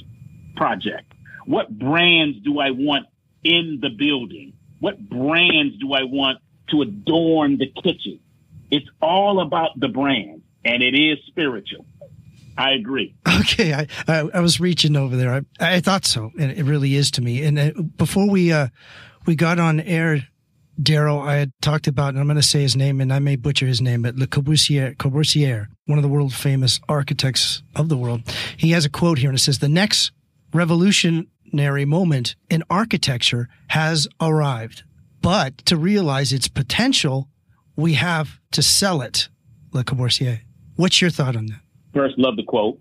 project? 0.57 1.14
What 1.47 1.77
brands 1.79 2.39
do 2.45 2.59
I 2.59 2.71
want 2.71 3.07
in 3.43 3.79
the 3.81 3.91
building? 3.91 4.55
What 4.81 4.99
brands 5.09 5.77
do 5.79 5.93
I 5.93 6.05
want 6.05 6.39
to 6.71 6.83
adorn 6.83 7.59
the 7.59 7.71
kitchen? 7.83 8.21
It's 8.71 8.89
all 9.01 9.41
about 9.41 9.79
the 9.79 9.89
brand, 9.89 10.43
and 10.65 10.83
it 10.83 10.95
is 10.95 11.19
spiritual. 11.27 11.87
I 12.57 12.73
agree. 12.73 13.15
Okay, 13.41 13.75
I, 13.75 13.87
I, 14.09 14.29
I 14.35 14.41
was 14.41 14.61
reaching 14.61 14.97
over 14.97 15.17
there. 15.17 15.45
I, 15.61 15.77
I 15.77 15.81
thought 15.81 16.07
so, 16.07 16.31
and 16.39 16.51
it 16.51 16.65
really 16.65 16.95
is 16.95 17.11
to 17.13 17.21
me. 17.21 17.43
And 17.45 17.59
uh, 17.59 17.73
before 17.97 18.29
we 18.29 18.53
uh, 18.53 18.69
we 19.27 19.35
got 19.35 19.59
on 19.59 19.81
air, 19.81 20.27
Darryl, 20.81 21.21
I 21.21 21.37
had 21.37 21.53
talked 21.61 21.87
about, 21.87 22.11
and 22.11 22.21
I'm 22.21 22.27
going 22.27 22.37
to 22.37 22.43
say 22.43 22.63
his 22.63 22.75
name, 22.77 23.01
and 23.01 23.13
I 23.13 23.19
may 23.19 23.37
butcher 23.37 23.67
his 23.67 23.81
name, 23.81 24.03
but 24.03 24.17
Le 24.17 24.27
Corbusier, 24.27 24.97
Corbusier, 24.97 25.67
one 25.87 25.99
of 25.99 26.03
the 26.03 26.09
world 26.09 26.33
famous 26.33 26.81
architects 26.89 27.63
of 27.77 27.89
the 27.89 27.97
world. 27.97 28.23
He 28.57 28.71
has 28.71 28.85
a 28.85 28.91
quote 28.91 29.19
here, 29.19 29.31
and 29.31 29.39
it 29.39 29.43
says, 29.43 29.59
"The 29.59 29.69
next 29.69 30.13
revolutionary 30.55 31.85
moment 31.85 32.37
in 32.49 32.63
architecture 32.71 33.49
has 33.69 34.09
arrived, 34.21 34.83
but 35.21 35.59
to 35.67 35.77
realize 35.77 36.33
its 36.33 36.49
potential." 36.49 37.29
we 37.77 37.95
have 37.95 38.39
to 38.53 38.63
sell 38.63 39.03
it, 39.03 39.29
Le 39.73 39.85
Corbusier. 39.85 40.41
What's 40.77 41.01
your 41.01 41.11
thought 41.11 41.37
on 41.37 41.47
that? 41.47 41.61
First, 41.93 42.19
love 42.19 42.37
the 42.37 42.43
quote. 42.43 42.81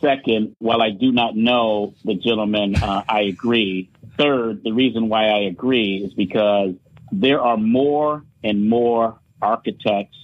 Second, 0.00 0.54
while 0.58 0.82
I 0.82 0.90
do 0.90 1.12
not 1.12 1.36
know 1.36 1.94
the 2.04 2.14
gentleman, 2.14 2.76
uh, 2.76 3.04
I 3.08 3.22
agree. 3.22 3.90
Third, 4.18 4.62
the 4.62 4.72
reason 4.72 5.08
why 5.08 5.28
I 5.28 5.40
agree 5.40 6.02
is 6.04 6.12
because 6.12 6.74
there 7.10 7.40
are 7.40 7.56
more 7.56 8.22
and 8.42 8.68
more 8.68 9.18
architects 9.40 10.16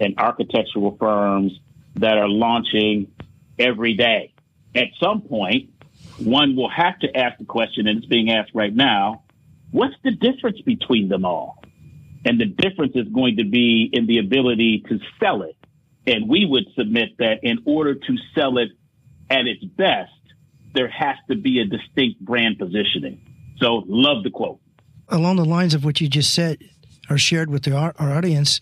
and 0.00 0.14
architectural 0.18 0.96
firms 0.98 1.58
that 1.96 2.18
are 2.18 2.28
launching 2.28 3.08
every 3.58 3.94
day. 3.94 4.32
At 4.74 4.88
some 5.00 5.20
point, 5.22 5.70
one 6.18 6.56
will 6.56 6.70
have 6.70 6.98
to 7.00 7.16
ask 7.16 7.38
the 7.38 7.44
question, 7.44 7.86
and 7.86 7.98
it's 7.98 8.06
being 8.06 8.30
asked 8.30 8.52
right 8.54 8.74
now 8.74 9.24
what's 9.74 9.96
the 10.04 10.12
difference 10.12 10.60
between 10.60 11.08
them 11.08 11.24
all? 11.24 11.62
And 12.24 12.40
the 12.40 12.46
difference 12.46 12.92
is 12.94 13.08
going 13.08 13.36
to 13.38 13.44
be 13.44 13.90
in 13.92 14.06
the 14.06 14.18
ability 14.18 14.84
to 14.88 15.00
sell 15.20 15.42
it. 15.42 15.56
And 16.06 16.28
we 16.28 16.46
would 16.46 16.64
submit 16.76 17.18
that 17.18 17.40
in 17.42 17.58
order 17.64 17.94
to 17.94 18.16
sell 18.34 18.58
it 18.58 18.68
at 19.28 19.46
its 19.46 19.64
best, 19.64 20.12
there 20.74 20.88
has 20.88 21.16
to 21.28 21.36
be 21.36 21.60
a 21.60 21.64
distinct 21.64 22.20
brand 22.20 22.58
positioning. 22.58 23.20
So, 23.58 23.82
love 23.86 24.22
the 24.22 24.30
quote. 24.30 24.60
Along 25.08 25.36
the 25.36 25.44
lines 25.44 25.74
of 25.74 25.84
what 25.84 26.00
you 26.00 26.08
just 26.08 26.32
said 26.32 26.58
or 27.10 27.18
shared 27.18 27.50
with 27.50 27.64
the, 27.64 27.76
our, 27.76 27.94
our 27.98 28.12
audience, 28.12 28.60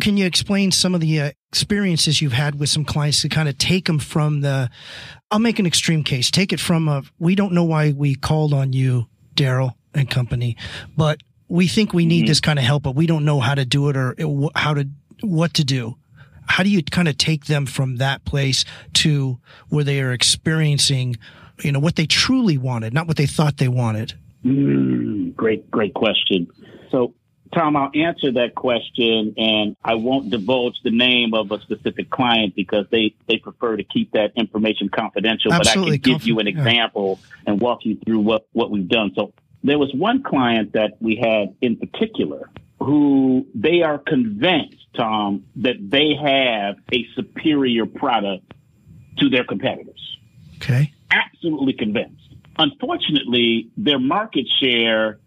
can 0.00 0.16
you 0.16 0.26
explain 0.26 0.72
some 0.72 0.94
of 0.94 1.00
the 1.00 1.20
uh, 1.20 1.30
experiences 1.50 2.20
you've 2.20 2.32
had 2.32 2.58
with 2.58 2.68
some 2.68 2.84
clients 2.84 3.22
to 3.22 3.28
kind 3.28 3.48
of 3.48 3.58
take 3.58 3.86
them 3.86 3.98
from 3.98 4.40
the, 4.40 4.70
I'll 5.30 5.38
make 5.38 5.58
an 5.58 5.66
extreme 5.66 6.04
case, 6.04 6.30
take 6.30 6.52
it 6.52 6.60
from 6.60 6.88
a, 6.88 7.02
we 7.18 7.34
don't 7.34 7.52
know 7.52 7.64
why 7.64 7.92
we 7.92 8.14
called 8.14 8.52
on 8.52 8.72
you, 8.72 9.06
Darryl 9.34 9.74
and 9.94 10.08
company, 10.08 10.56
but 10.96 11.20
we 11.48 11.68
think 11.68 11.92
we 11.92 12.06
need 12.06 12.20
mm-hmm. 12.20 12.28
this 12.28 12.40
kind 12.40 12.58
of 12.58 12.64
help, 12.64 12.82
but 12.82 12.94
we 12.94 13.06
don't 13.06 13.24
know 13.24 13.40
how 13.40 13.54
to 13.54 13.64
do 13.64 13.88
it 13.88 13.96
or 13.96 14.16
how 14.54 14.74
to, 14.74 14.88
what 15.20 15.54
to 15.54 15.64
do. 15.64 15.96
How 16.46 16.62
do 16.62 16.68
you 16.68 16.82
kind 16.82 17.08
of 17.08 17.16
take 17.16 17.46
them 17.46 17.64
from 17.64 17.96
that 17.96 18.24
place 18.24 18.64
to 18.94 19.38
where 19.68 19.84
they 19.84 20.00
are 20.00 20.12
experiencing, 20.12 21.16
you 21.62 21.72
know, 21.72 21.78
what 21.78 21.96
they 21.96 22.06
truly 22.06 22.58
wanted, 22.58 22.92
not 22.92 23.06
what 23.06 23.16
they 23.16 23.26
thought 23.26 23.56
they 23.56 23.68
wanted? 23.68 24.14
Mm, 24.44 25.34
great, 25.34 25.70
great 25.70 25.94
question. 25.94 26.48
So, 26.90 27.14
Tom, 27.54 27.76
I'll 27.76 27.90
answer 27.94 28.32
that 28.32 28.54
question 28.54 29.34
and 29.36 29.76
I 29.84 29.94
won't 29.94 30.30
divulge 30.30 30.74
the 30.82 30.90
name 30.90 31.34
of 31.34 31.52
a 31.52 31.60
specific 31.60 32.10
client 32.10 32.54
because 32.56 32.86
they, 32.90 33.14
they 33.28 33.38
prefer 33.38 33.76
to 33.76 33.84
keep 33.84 34.12
that 34.12 34.32
information 34.36 34.88
confidential. 34.88 35.52
Absolutely 35.52 35.98
but 35.98 36.08
I 36.08 36.10
can 36.10 36.18
give 36.18 36.26
you 36.26 36.38
an 36.40 36.48
example 36.48 37.20
yeah. 37.20 37.52
and 37.52 37.60
walk 37.60 37.84
you 37.84 37.96
through 38.04 38.20
what, 38.20 38.46
what 38.52 38.70
we've 38.70 38.88
done. 38.88 39.12
So 39.14 39.32
there 39.62 39.78
was 39.78 39.92
one 39.94 40.22
client 40.22 40.72
that 40.72 40.96
we 41.00 41.16
had 41.16 41.54
in 41.60 41.76
particular 41.76 42.50
who 42.80 43.46
they 43.54 43.82
are 43.82 43.98
convinced, 43.98 44.84
Tom, 44.96 45.44
that 45.56 45.76
they 45.80 46.14
have 46.20 46.76
a 46.92 47.06
superior 47.14 47.86
product 47.86 48.52
to 49.18 49.28
their 49.28 49.44
competitors. 49.44 50.18
Okay. 50.56 50.92
Absolutely 51.10 51.74
convinced. 51.74 52.20
Unfortunately, 52.58 53.70
their 53.76 53.98
market 53.98 54.46
share 54.60 55.18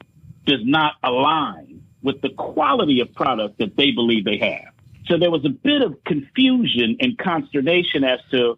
does 0.46 0.62
not 0.64 0.94
align 1.04 1.77
with 2.08 2.22
the 2.22 2.30
quality 2.30 3.02
of 3.02 3.14
product 3.14 3.60
that 3.60 3.76
they 3.76 3.92
believe 3.92 4.24
they 4.24 4.38
have. 4.38 4.74
So 5.08 5.18
there 5.18 5.30
was 5.30 5.44
a 5.44 5.50
bit 5.50 5.82
of 5.82 6.02
confusion 6.06 6.96
and 7.02 7.18
consternation 7.18 8.06
as 8.06 8.20
to, 8.32 8.58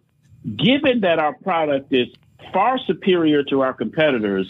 given 0.56 1.00
that 1.00 1.18
our 1.18 1.34
product 1.34 1.92
is 1.92 2.06
far 2.52 2.78
superior 2.78 3.42
to 3.50 3.60
our 3.60 3.74
competitors, 3.74 4.46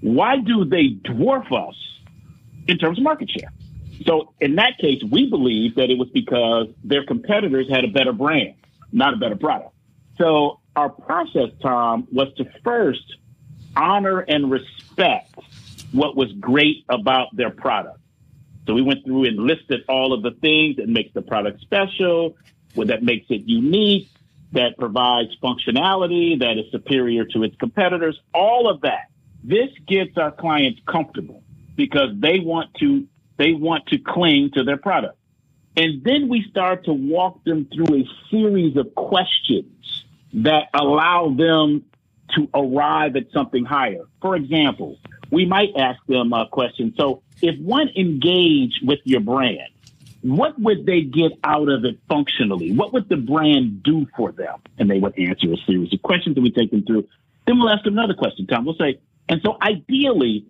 why 0.00 0.38
do 0.38 0.64
they 0.64 0.94
dwarf 1.04 1.52
us 1.52 1.76
in 2.66 2.78
terms 2.78 2.96
of 2.98 3.04
market 3.04 3.30
share? 3.30 3.52
So 4.06 4.32
in 4.40 4.54
that 4.56 4.78
case, 4.78 5.02
we 5.10 5.28
believe 5.28 5.74
that 5.74 5.90
it 5.90 5.98
was 5.98 6.08
because 6.08 6.68
their 6.82 7.04
competitors 7.04 7.68
had 7.68 7.84
a 7.84 7.88
better 7.88 8.12
brand, 8.12 8.54
not 8.92 9.12
a 9.12 9.18
better 9.18 9.36
product. 9.36 9.74
So 10.16 10.60
our 10.74 10.88
process, 10.88 11.50
Tom, 11.60 12.08
was 12.10 12.28
to 12.38 12.46
first 12.64 13.16
honor 13.76 14.20
and 14.20 14.50
respect 14.50 15.34
what 15.92 16.16
was 16.16 16.32
great 16.34 16.84
about 16.88 17.34
their 17.34 17.50
product. 17.50 17.98
So 18.68 18.74
we 18.74 18.82
went 18.82 19.02
through 19.02 19.24
and 19.24 19.38
listed 19.38 19.80
all 19.88 20.12
of 20.12 20.22
the 20.22 20.32
things 20.42 20.76
that 20.76 20.90
makes 20.90 21.14
the 21.14 21.22
product 21.22 21.62
special, 21.62 22.36
that 22.76 23.02
makes 23.02 23.24
it 23.30 23.44
unique, 23.46 24.10
that 24.52 24.76
provides 24.76 25.34
functionality 25.42 26.38
that 26.40 26.58
is 26.58 26.70
superior 26.70 27.24
to 27.24 27.44
its 27.44 27.56
competitors, 27.56 28.20
all 28.34 28.68
of 28.68 28.82
that. 28.82 29.08
This 29.42 29.70
gets 29.86 30.18
our 30.18 30.30
clients 30.30 30.82
comfortable 30.86 31.42
because 31.76 32.10
they 32.18 32.40
want 32.40 32.74
to 32.74 33.06
they 33.38 33.52
want 33.52 33.86
to 33.86 33.98
cling 33.98 34.50
to 34.52 34.64
their 34.64 34.76
product. 34.76 35.16
And 35.74 36.04
then 36.04 36.28
we 36.28 36.44
start 36.50 36.84
to 36.84 36.92
walk 36.92 37.42
them 37.44 37.68
through 37.72 38.00
a 38.00 38.04
series 38.30 38.76
of 38.76 38.94
questions 38.94 40.04
that 40.34 40.64
allow 40.74 41.30
them 41.30 41.84
to 42.34 42.48
arrive 42.52 43.16
at 43.16 43.30
something 43.32 43.64
higher. 43.64 44.04
For 44.20 44.36
example, 44.36 44.98
we 45.30 45.46
might 45.46 45.70
ask 45.76 46.00
them 46.06 46.32
a 46.32 46.46
question. 46.48 46.94
So 46.98 47.22
if 47.42 47.58
one 47.60 47.88
engaged 47.96 48.80
with 48.86 49.00
your 49.04 49.20
brand 49.20 49.70
what 50.22 50.58
would 50.60 50.84
they 50.84 51.02
get 51.02 51.32
out 51.44 51.68
of 51.68 51.84
it 51.84 51.98
functionally? 52.08 52.72
What 52.72 52.92
would 52.92 53.08
the 53.08 53.16
brand 53.16 53.82
do 53.82 54.06
for 54.16 54.32
them? 54.32 54.56
And 54.78 54.90
they 54.90 54.98
would 54.98 55.18
answer 55.18 55.52
a 55.52 55.56
series 55.66 55.92
of 55.92 56.02
questions 56.02 56.34
that 56.34 56.42
we 56.42 56.50
take 56.50 56.70
them 56.70 56.84
through. 56.84 57.06
Then 57.46 57.58
we'll 57.58 57.70
ask 57.70 57.84
them 57.84 57.96
another 57.96 58.14
question, 58.14 58.46
Tom. 58.46 58.64
We'll 58.64 58.76
say, 58.76 59.00
and 59.28 59.40
so 59.44 59.56
ideally, 59.62 60.46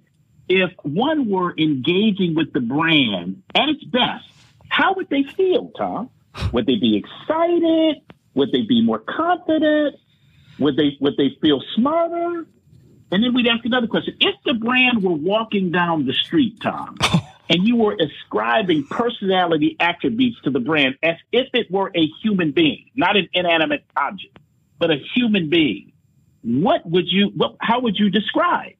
if 0.48 0.70
one 0.82 1.28
were 1.28 1.54
engaging 1.58 2.34
with 2.34 2.52
the 2.52 2.60
brand 2.60 3.42
at 3.54 3.68
its 3.68 3.84
best, 3.84 4.26
how 4.68 4.94
would 4.94 5.10
they 5.10 5.24
feel, 5.36 5.70
Tom? 5.76 6.10
Would 6.52 6.66
they 6.66 6.76
be 6.76 6.96
excited? 6.96 8.02
Would 8.34 8.52
they 8.52 8.62
be 8.62 8.82
more 8.82 9.00
confident? 9.00 9.96
Would 10.58 10.76
they 10.76 10.96
would 11.00 11.16
they 11.16 11.36
feel 11.40 11.62
smarter? 11.74 12.46
And 13.10 13.24
then 13.24 13.34
we'd 13.34 13.46
ask 13.46 13.64
another 13.64 13.86
question. 13.86 14.16
If 14.20 14.34
the 14.44 14.54
brand 14.54 15.02
were 15.02 15.12
walking 15.12 15.70
down 15.70 16.06
the 16.06 16.12
street, 16.12 16.60
Tom, 16.60 16.98
and 17.48 17.66
you 17.66 17.76
were 17.76 17.96
ascribing 17.98 18.86
personality 18.86 19.76
attributes 19.80 20.40
to 20.42 20.50
the 20.50 20.60
brand 20.60 20.96
as 21.02 21.16
if 21.32 21.48
it 21.54 21.70
were 21.70 21.90
a 21.94 22.06
human 22.22 22.52
being, 22.52 22.90
not 22.94 23.16
an 23.16 23.28
inanimate 23.32 23.84
object, 23.96 24.38
but 24.78 24.90
a 24.90 24.96
human 25.14 25.48
being, 25.48 25.92
what 26.42 26.84
would 26.88 27.06
you, 27.08 27.32
what, 27.34 27.56
how 27.60 27.80
would 27.80 27.98
you 27.98 28.10
describe 28.10 28.74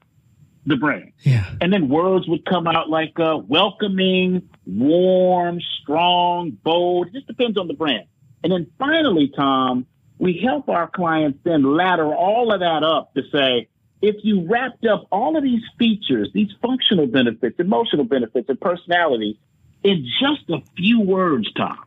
the 0.67 0.77
brand? 0.77 1.13
Yeah. 1.21 1.51
And 1.61 1.73
then 1.73 1.89
words 1.89 2.29
would 2.29 2.45
come 2.45 2.67
out 2.67 2.91
like 2.91 3.19
uh, 3.19 3.39
welcoming, 3.47 4.49
warm, 4.67 5.61
strong, 5.83 6.51
bold. 6.51 7.09
It 7.09 7.15
just 7.15 7.27
depends 7.27 7.57
on 7.57 7.69
the 7.69 7.75
brand. 7.75 8.07
And 8.45 8.53
then 8.53 8.71
finally, 8.79 9.33
Tom, 9.35 9.87
we 10.19 10.41
help 10.45 10.69
our 10.69 10.89
clients 10.89 11.39
then 11.45 11.77
ladder 11.77 12.15
all 12.15 12.53
of 12.53 12.61
that 12.61 12.83
up 12.83 13.15
to 13.15 13.23
say, 13.33 13.69
if 14.01 14.17
you 14.23 14.47
wrapped 14.49 14.87
up 14.87 15.07
all 15.11 15.37
of 15.37 15.43
these 15.43 15.63
features, 15.79 16.31
these 16.33 16.51
functional 16.63 17.07
benefits, 17.07 17.59
emotional 17.59 18.05
benefits, 18.05 18.49
and 18.49 18.61
personality 18.61 19.39
in 19.83 20.07
just 20.21 20.49
a 20.51 20.63
few 20.77 21.01
words, 21.01 21.53
Tom, 21.55 21.79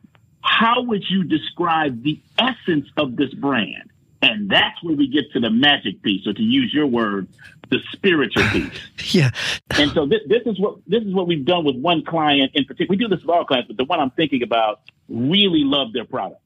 how 0.42 0.82
would 0.82 1.04
you 1.10 1.24
describe 1.24 2.04
the 2.04 2.20
essence 2.38 2.88
of 2.98 3.16
this 3.16 3.34
brand? 3.34 3.92
And 4.22 4.50
that's 4.50 4.82
where 4.84 4.96
we 4.96 5.08
get 5.08 5.32
to 5.34 5.40
the 5.40 5.50
magic 5.50 6.02
piece, 6.04 6.28
or 6.28 6.34
to 6.34 6.44
use 6.44 6.72
your 6.74 6.86
word, 6.86 7.28
the 7.70 7.80
spiritual 7.92 8.44
piece. 8.50 8.80
yeah. 9.16 9.32
and 9.72 9.92
so 9.92 10.06
this, 10.06 10.20
this 10.28 10.44
is 10.46 10.60
what 10.60 10.78
this 10.86 11.04
is 11.04 11.14
what 11.14 11.26
we've 11.26 11.46
done 11.46 11.66
with 11.66 11.76
one 11.76 12.04
client 12.06 12.52
in 12.54 12.66
particular. 12.66 12.88
We 12.90 12.98
do 12.98 13.08
this 13.08 13.22
with 13.22 13.30
all 13.30 13.46
clients, 13.46 13.68
but 13.68 13.78
the 13.78 13.86
one 13.86 14.00
I'm 14.00 14.12
thinking 14.12 14.44
about 14.44 14.82
really 15.10 15.64
loved 15.64 15.94
their 15.94 16.06
product. 16.06 16.42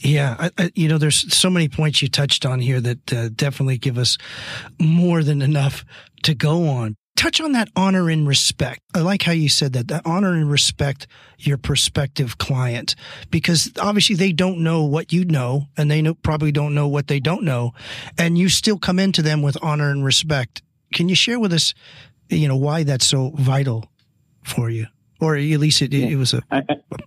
Yeah, 0.00 0.36
I, 0.38 0.50
I, 0.58 0.72
you 0.74 0.88
know, 0.88 0.98
there's 0.98 1.32
so 1.34 1.50
many 1.50 1.68
points 1.68 2.02
you 2.02 2.08
touched 2.08 2.46
on 2.46 2.60
here 2.60 2.80
that 2.80 3.12
uh, 3.12 3.28
definitely 3.34 3.78
give 3.78 3.98
us 3.98 4.16
more 4.80 5.22
than 5.22 5.42
enough 5.42 5.84
to 6.22 6.34
go 6.34 6.68
on. 6.68 6.96
Touch 7.16 7.40
on 7.40 7.50
that 7.52 7.68
honor 7.74 8.08
and 8.08 8.28
respect. 8.28 8.80
I 8.94 9.00
like 9.00 9.22
how 9.22 9.32
you 9.32 9.48
said 9.48 9.72
that, 9.72 9.88
that 9.88 10.02
honor 10.06 10.34
and 10.34 10.48
respect 10.48 11.08
your 11.36 11.58
prospective 11.58 12.38
client 12.38 12.94
because 13.28 13.72
obviously 13.80 14.14
they 14.14 14.30
don't 14.30 14.60
know 14.60 14.84
what 14.84 15.12
you 15.12 15.24
know 15.24 15.66
and 15.76 15.90
they 15.90 16.00
know, 16.00 16.14
probably 16.14 16.52
don't 16.52 16.76
know 16.76 16.86
what 16.86 17.08
they 17.08 17.18
don't 17.18 17.42
know. 17.42 17.72
And 18.16 18.38
you 18.38 18.48
still 18.48 18.78
come 18.78 19.00
into 19.00 19.20
them 19.20 19.42
with 19.42 19.56
honor 19.60 19.90
and 19.90 20.04
respect. 20.04 20.62
Can 20.94 21.08
you 21.08 21.16
share 21.16 21.40
with 21.40 21.52
us, 21.52 21.74
you 22.28 22.46
know, 22.46 22.56
why 22.56 22.84
that's 22.84 23.06
so 23.06 23.32
vital 23.34 23.90
for 24.44 24.70
you? 24.70 24.86
Or 25.20 25.34
at 25.34 25.42
least 25.42 25.82
it, 25.82 25.92
it 25.92 26.14
was 26.14 26.34
a, 26.34 26.42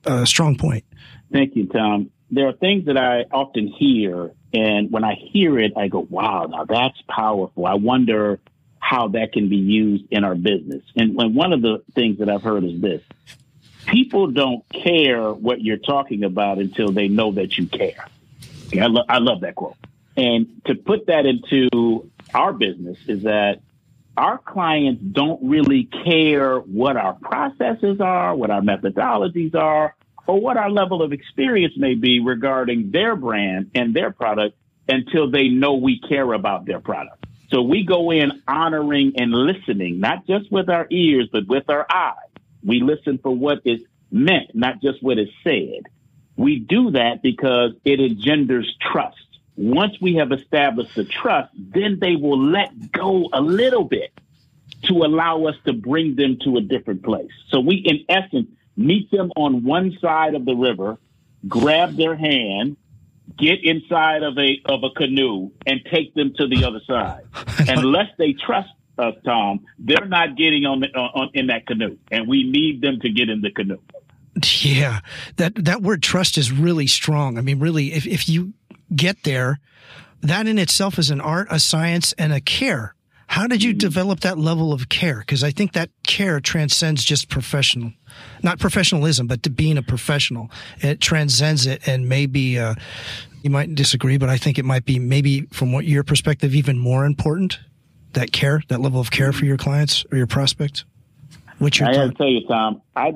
a 0.04 0.26
strong 0.28 0.58
point. 0.58 0.84
Thank 1.32 1.56
you, 1.56 1.68
Tom 1.68 2.12
there 2.32 2.48
are 2.48 2.54
things 2.54 2.86
that 2.86 2.98
I 2.98 3.26
often 3.32 3.68
hear, 3.68 4.32
and 4.54 4.90
when 4.92 5.04
I 5.04 5.16
hear 5.16 5.60
it, 5.60 5.74
I 5.76 5.90
go, 5.90 6.00
wow, 6.00 6.46
now 6.50 6.64
that's 6.66 7.00
powerful. 7.08 7.66
I 7.66 7.76
wonder 7.76 8.40
how 8.80 9.10
that 9.10 9.34
can 9.34 9.50
be 9.50 9.58
used 9.58 10.06
in 10.12 10.24
our 10.24 10.36
business. 10.36 10.84
And 10.96 11.16
when 11.16 11.36
one 11.36 11.54
of 11.54 11.62
the 11.62 11.84
things 11.94 12.20
that 12.20 12.30
I've 12.30 12.42
heard 12.42 12.64
is 12.64 12.82
this 12.82 13.02
people 13.86 14.28
don't 14.28 14.68
care 14.70 15.32
what 15.32 15.62
you're 15.62 15.78
talking 15.78 16.24
about 16.24 16.60
until 16.60 16.92
they 16.92 17.08
know 17.08 17.32
that 17.34 17.58
you 17.58 17.68
care. 17.68 18.06
I, 18.74 18.88
lo- 18.88 19.06
I 19.10 19.18
love 19.18 19.42
that 19.42 19.56
quote. 19.56 19.76
And 20.16 20.62
to 20.66 20.76
put 20.76 21.08
that 21.08 21.26
into 21.26 22.10
our 22.34 22.54
business 22.54 22.98
is 23.08 23.24
that 23.24 23.62
our 24.18 24.38
clients 24.38 25.02
don't 25.02 25.42
really 25.44 25.86
care 25.86 26.60
what 26.60 26.98
our 26.98 27.14
processes 27.14 28.00
are, 28.02 28.36
what 28.36 28.50
our 28.50 28.62
methodologies 28.62 29.56
are, 29.56 29.96
or 30.28 30.40
what 30.40 30.58
our 30.58 30.70
level 30.70 31.02
of 31.02 31.14
experience 31.14 31.74
may 31.78 31.96
be 31.96 32.20
regarding 32.20 32.92
their 32.92 33.16
brand 33.16 33.72
and 33.76 33.94
their 33.94 34.12
product 34.12 34.56
until 34.88 35.30
they 35.30 35.48
know 35.48 35.76
we 35.76 36.00
care 36.00 36.34
about 36.34 36.66
their 36.66 36.80
product. 36.80 37.26
So 37.50 37.62
we 37.62 37.84
go 37.84 38.12
in 38.12 38.42
honoring 38.48 39.14
and 39.18 39.32
listening, 39.32 40.00
not 40.00 40.26
just 40.26 40.52
with 40.52 40.70
our 40.70 40.88
ears, 40.90 41.28
but 41.32 41.48
with 41.48 41.70
our 41.70 41.86
eyes. 41.92 42.16
We 42.64 42.82
listen 42.82 43.18
for 43.18 43.36
what 43.36 43.60
is 43.66 43.82
meant, 44.10 44.54
not 44.54 44.82
just 44.82 45.04
what 45.04 45.20
is 45.20 45.30
said. 45.44 45.84
We 46.38 46.60
do 46.60 46.92
that 46.92 47.22
because 47.22 47.72
it 47.84 48.00
engenders 48.00 48.74
trust. 48.82 49.18
Once 49.58 50.00
we 50.00 50.16
have 50.16 50.32
established 50.32 50.96
the 50.96 51.04
trust, 51.04 51.52
then 51.56 52.00
they 52.00 52.16
will 52.16 52.42
let 52.42 52.92
go 52.92 53.30
a 53.34 53.42
little 53.42 53.84
bit 53.84 54.12
to 54.84 55.04
allow 55.04 55.46
us 55.46 55.56
to 55.66 55.74
bring 55.74 56.16
them 56.16 56.38
to 56.44 56.58
a 56.58 56.62
different 56.62 57.04
place. 57.04 57.32
So 57.50 57.60
we, 57.60 57.76
in 57.76 58.06
essence, 58.10 58.48
meet 58.86 59.12
them 59.12 59.32
on 59.36 59.64
one 59.64 59.98
side 60.02 60.36
of 60.36 60.46
the 60.46 60.54
river, 60.54 60.98
grab 61.48 61.96
their 61.96 62.16
hand, 62.16 62.78
get 63.38 63.64
inside 63.64 64.24
of 64.24 64.38
a 64.38 64.62
of 64.66 64.84
a 64.84 64.90
canoe, 64.92 65.52
and 65.66 65.82
take 65.92 66.14
them 66.14 66.34
to 66.38 66.48
the 66.48 66.66
other 66.66 66.82
side. 66.86 67.24
Unless 67.70 68.10
they 68.18 68.34
trust 68.34 68.70
us, 68.98 69.16
Tom, 69.26 69.66
they're 69.80 70.06
not 70.06 70.36
getting 70.36 70.66
on, 70.66 70.82
the, 70.82 70.88
uh, 70.96 71.00
on 71.00 71.30
in 71.34 71.48
that 71.48 71.66
canoe, 71.66 71.98
and 72.12 72.28
we 72.28 72.44
need 72.44 72.82
them 72.82 73.00
to 73.02 73.10
get 73.10 73.30
in 73.30 73.42
the 73.42 73.52
canoe. 73.52 73.80
Yeah, 74.62 75.02
that 75.38 75.56
that 75.66 75.82
word 75.82 76.02
trust 76.02 76.38
is 76.38 76.52
really 76.52 76.88
strong. 76.88 77.38
I 77.38 77.42
mean, 77.42 77.60
really, 77.60 77.94
if 77.94 78.06
if 78.06 78.30
you 78.30 78.54
get 78.96 79.24
there, 79.24 79.60
that 80.22 80.48
in 80.48 80.58
itself 80.58 80.98
is 80.98 81.10
an 81.10 81.22
art, 81.22 81.48
a 81.50 81.60
science, 81.60 82.14
and 82.14 82.32
a 82.34 82.42
care 82.42 82.96
how 83.32 83.48
did 83.48 83.64
you 83.64 83.72
develop 83.72 84.20
that 84.20 84.38
level 84.38 84.74
of 84.74 84.90
care? 84.90 85.20
Because 85.20 85.42
I 85.42 85.52
think 85.52 85.72
that 85.72 85.90
care 86.06 86.42
transcends 86.42 87.02
just 87.02 87.30
professional, 87.30 87.94
not 88.44 88.60
professionalism, 88.60 89.26
but 89.26 89.42
to 89.44 89.50
being 89.50 89.78
a 89.78 89.82
professional. 89.82 90.52
It 90.80 91.00
transcends 91.00 91.66
it, 91.66 91.88
and 91.88 92.10
maybe 92.10 92.60
uh, 92.60 92.76
you 93.42 93.50
might 93.50 93.74
disagree, 93.74 94.18
but 94.18 94.28
I 94.28 94.36
think 94.36 94.60
it 94.60 94.66
might 94.66 94.84
be 94.84 95.00
maybe 95.00 95.44
from 95.54 95.72
what 95.72 95.86
your 95.86 96.04
perspective 96.04 96.54
even 96.54 96.78
more 96.78 97.06
important. 97.06 97.60
That 98.14 98.34
care, 98.34 98.62
that 98.68 98.82
level 98.82 99.00
of 99.00 99.12
care 99.12 99.32
for 99.32 99.46
your 99.46 99.56
clients 99.56 100.04
or 100.12 100.18
your 100.18 100.28
prospects. 100.28 100.84
What's 101.60 101.80
your? 101.80 101.88
I 101.88 101.94
got 101.94 102.08
to 102.08 102.12
tell 102.12 102.28
you, 102.28 102.46
Tom. 102.46 102.82
I 102.98 103.14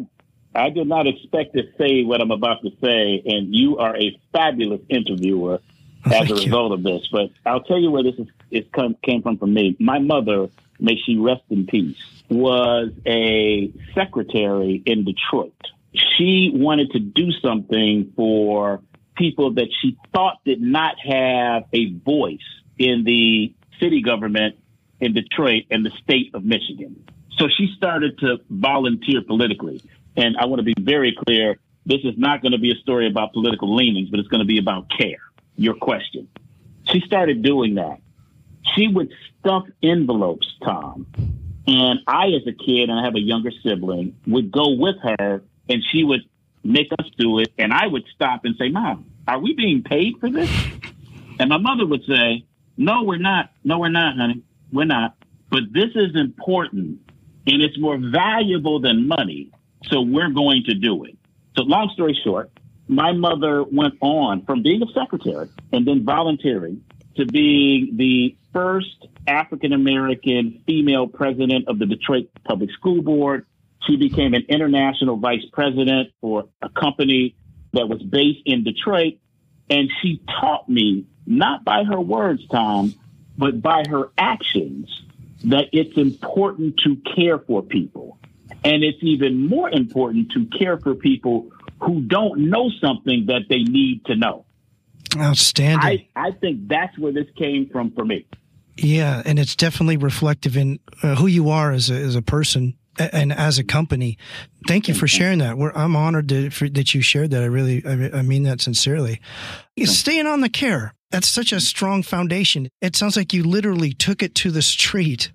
I 0.55 0.69
did 0.69 0.87
not 0.87 1.07
expect 1.07 1.55
to 1.55 1.63
say 1.77 2.05
what 2.05 2.21
I'm 2.21 2.31
about 2.31 2.61
to 2.61 2.69
say, 2.81 3.21
and 3.25 3.53
you 3.53 3.79
are 3.79 3.97
a 3.97 4.17
fabulous 4.31 4.79
interviewer 4.87 5.59
as 6.05 6.31
a 6.31 6.35
result 6.35 6.71
of 6.71 6.83
this. 6.83 7.07
But 7.11 7.31
I'll 7.45 7.63
tell 7.63 7.79
you 7.79 7.91
where 7.91 8.03
this 8.03 8.15
is, 8.15 8.27
it 8.55 8.71
come, 8.71 8.95
came 9.03 9.21
from 9.21 9.37
for 9.37 9.47
me. 9.47 9.75
My 9.79 9.99
mother, 9.99 10.49
may 10.79 10.97
she 11.05 11.17
rest 11.17 11.43
in 11.49 11.67
peace, 11.67 11.97
was 12.29 12.91
a 13.05 13.71
secretary 13.93 14.81
in 14.85 15.05
Detroit. 15.05 15.53
She 15.93 16.51
wanted 16.53 16.91
to 16.91 16.99
do 16.99 17.31
something 17.41 18.13
for 18.15 18.81
people 19.15 19.53
that 19.53 19.67
she 19.81 19.97
thought 20.13 20.43
did 20.45 20.61
not 20.61 20.95
have 20.99 21.63
a 21.73 21.93
voice 21.93 22.39
in 22.77 23.03
the 23.05 23.53
city 23.79 24.01
government 24.01 24.57
in 24.99 25.13
Detroit 25.13 25.63
and 25.71 25.85
the 25.85 25.91
state 26.03 26.33
of 26.33 26.43
Michigan. 26.43 27.05
So 27.37 27.47
she 27.57 27.73
started 27.77 28.17
to 28.19 28.37
volunteer 28.49 29.21
politically. 29.21 29.81
And 30.17 30.37
I 30.37 30.45
want 30.45 30.59
to 30.59 30.63
be 30.63 30.75
very 30.79 31.15
clear 31.25 31.57
this 31.85 32.01
is 32.03 32.17
not 32.17 32.41
going 32.41 32.53
to 32.53 32.57
be 32.57 32.71
a 32.71 32.75
story 32.75 33.07
about 33.07 33.33
political 33.33 33.75
leanings, 33.75 34.09
but 34.09 34.19
it's 34.19 34.29
going 34.29 34.39
to 34.39 34.47
be 34.47 34.57
about 34.57 34.89
care 34.89 35.19
your 35.55 35.75
question. 35.75 36.27
She 36.91 37.01
started 37.01 37.41
doing 37.41 37.75
that. 37.75 37.99
She 38.75 38.87
would 38.87 39.11
stuff 39.39 39.63
envelopes, 39.81 40.47
Tom. 40.63 41.07
And 41.67 41.99
I, 42.07 42.27
as 42.27 42.45
a 42.47 42.51
kid, 42.51 42.89
and 42.89 42.99
I 42.99 43.03
have 43.03 43.15
a 43.15 43.21
younger 43.21 43.51
sibling, 43.63 44.15
would 44.27 44.51
go 44.51 44.69
with 44.71 44.95
her 45.01 45.41
and 45.67 45.83
she 45.91 46.03
would 46.03 46.21
make 46.63 46.91
us 46.99 47.09
do 47.17 47.39
it. 47.39 47.51
And 47.57 47.73
I 47.73 47.87
would 47.87 48.03
stop 48.13 48.45
and 48.45 48.55
say, 48.57 48.69
Mom, 48.69 49.05
are 49.27 49.39
we 49.39 49.53
being 49.53 49.83
paid 49.83 50.19
for 50.19 50.29
this? 50.29 50.49
And 51.37 51.49
my 51.49 51.57
mother 51.57 51.85
would 51.85 52.05
say, 52.05 52.45
No, 52.77 53.03
we're 53.03 53.17
not. 53.17 53.51
No, 53.65 53.79
we're 53.79 53.89
not, 53.89 54.15
honey. 54.15 54.41
We're 54.71 54.85
not. 54.85 55.17
But 55.51 55.63
this 55.73 55.89
is 55.93 56.15
important 56.15 57.01
and 57.47 57.61
it's 57.61 57.77
more 57.77 57.97
valuable 57.97 58.79
than 58.79 59.07
money. 59.07 59.51
So 59.89 60.01
we're 60.01 60.29
going 60.29 60.63
to 60.67 60.73
do 60.73 61.03
it. 61.03 61.17
So, 61.57 61.63
long 61.63 61.89
story 61.93 62.19
short, 62.23 62.51
my 62.87 63.11
mother 63.11 63.63
went 63.63 63.95
on 64.01 64.43
from 64.45 64.63
being 64.63 64.81
a 64.81 64.91
secretary 64.93 65.49
and 65.71 65.85
then 65.87 66.03
volunteering 66.03 66.83
to 67.17 67.25
being 67.25 67.95
the 67.95 68.35
first 68.55 69.07
African 69.27 69.73
American 69.73 70.63
female 70.65 71.07
president 71.07 71.67
of 71.67 71.77
the 71.77 71.85
Detroit 71.85 72.29
Public 72.45 72.71
School 72.71 73.01
Board. 73.01 73.45
She 73.85 73.97
became 73.97 74.33
an 74.33 74.45
international 74.47 75.17
vice 75.17 75.43
president 75.51 76.11
for 76.21 76.45
a 76.61 76.69
company 76.69 77.35
that 77.73 77.89
was 77.89 78.01
based 78.01 78.39
in 78.45 78.63
Detroit. 78.63 79.15
And 79.69 79.91
she 80.01 80.21
taught 80.39 80.69
me, 80.69 81.05
not 81.25 81.65
by 81.65 81.83
her 81.83 81.99
words, 81.99 82.47
Tom, 82.47 82.95
but 83.37 83.61
by 83.61 83.83
her 83.89 84.11
actions, 84.17 84.89
that 85.43 85.65
it's 85.73 85.97
important 85.97 86.79
to 86.85 86.95
care 87.15 87.39
for 87.39 87.61
people. 87.61 88.17
And 88.63 88.83
it's 88.83 88.99
even 89.01 89.47
more 89.47 89.69
important 89.69 90.31
to 90.31 90.45
care 90.57 90.77
for 90.77 90.95
people 90.95 91.51
who 91.81 92.01
don't 92.01 92.49
know 92.49 92.71
something 92.79 93.25
that 93.25 93.41
they 93.49 93.63
need 93.63 94.05
to 94.05 94.15
know. 94.15 94.45
Outstanding. 95.17 95.79
I, 95.81 96.07
I 96.15 96.31
think 96.31 96.67
that's 96.67 96.97
where 96.97 97.11
this 97.11 97.27
came 97.37 97.69
from 97.69 97.91
for 97.91 98.05
me. 98.05 98.25
Yeah, 98.77 99.21
and 99.25 99.39
it's 99.39 99.55
definitely 99.55 99.97
reflective 99.97 100.57
in 100.57 100.79
uh, 101.01 101.15
who 101.15 101.27
you 101.27 101.49
are 101.49 101.71
as 101.71 101.89
a, 101.89 101.95
as 101.95 102.15
a 102.15 102.21
person 102.21 102.75
and 102.97 103.31
as 103.33 103.57
a 103.57 103.63
company. 103.63 104.17
Thank 104.67 104.87
you 104.87 104.93
for 104.93 105.07
sharing 105.07 105.39
that. 105.39 105.57
We're, 105.57 105.71
I'm 105.73 105.95
honored 105.95 106.29
to, 106.29 106.49
for, 106.49 106.69
that 106.69 106.93
you 106.93 107.01
shared 107.01 107.31
that. 107.31 107.43
I 107.43 107.47
really, 107.47 107.85
I, 107.85 108.19
I 108.19 108.21
mean 108.21 108.43
that 108.43 108.61
sincerely. 108.61 109.21
Staying 109.83 110.27
on 110.27 110.41
the 110.41 110.49
care. 110.49 110.93
That's 111.11 111.27
such 111.27 111.53
a 111.53 111.61
strong 111.61 112.03
foundation. 112.03 112.67
It 112.81 112.95
sounds 112.95 113.15
like 113.15 113.31
you 113.31 113.43
literally 113.43 113.93
took 113.93 114.21
it 114.21 114.35
to 114.35 114.51
the 114.51 114.61
street. 114.61 115.31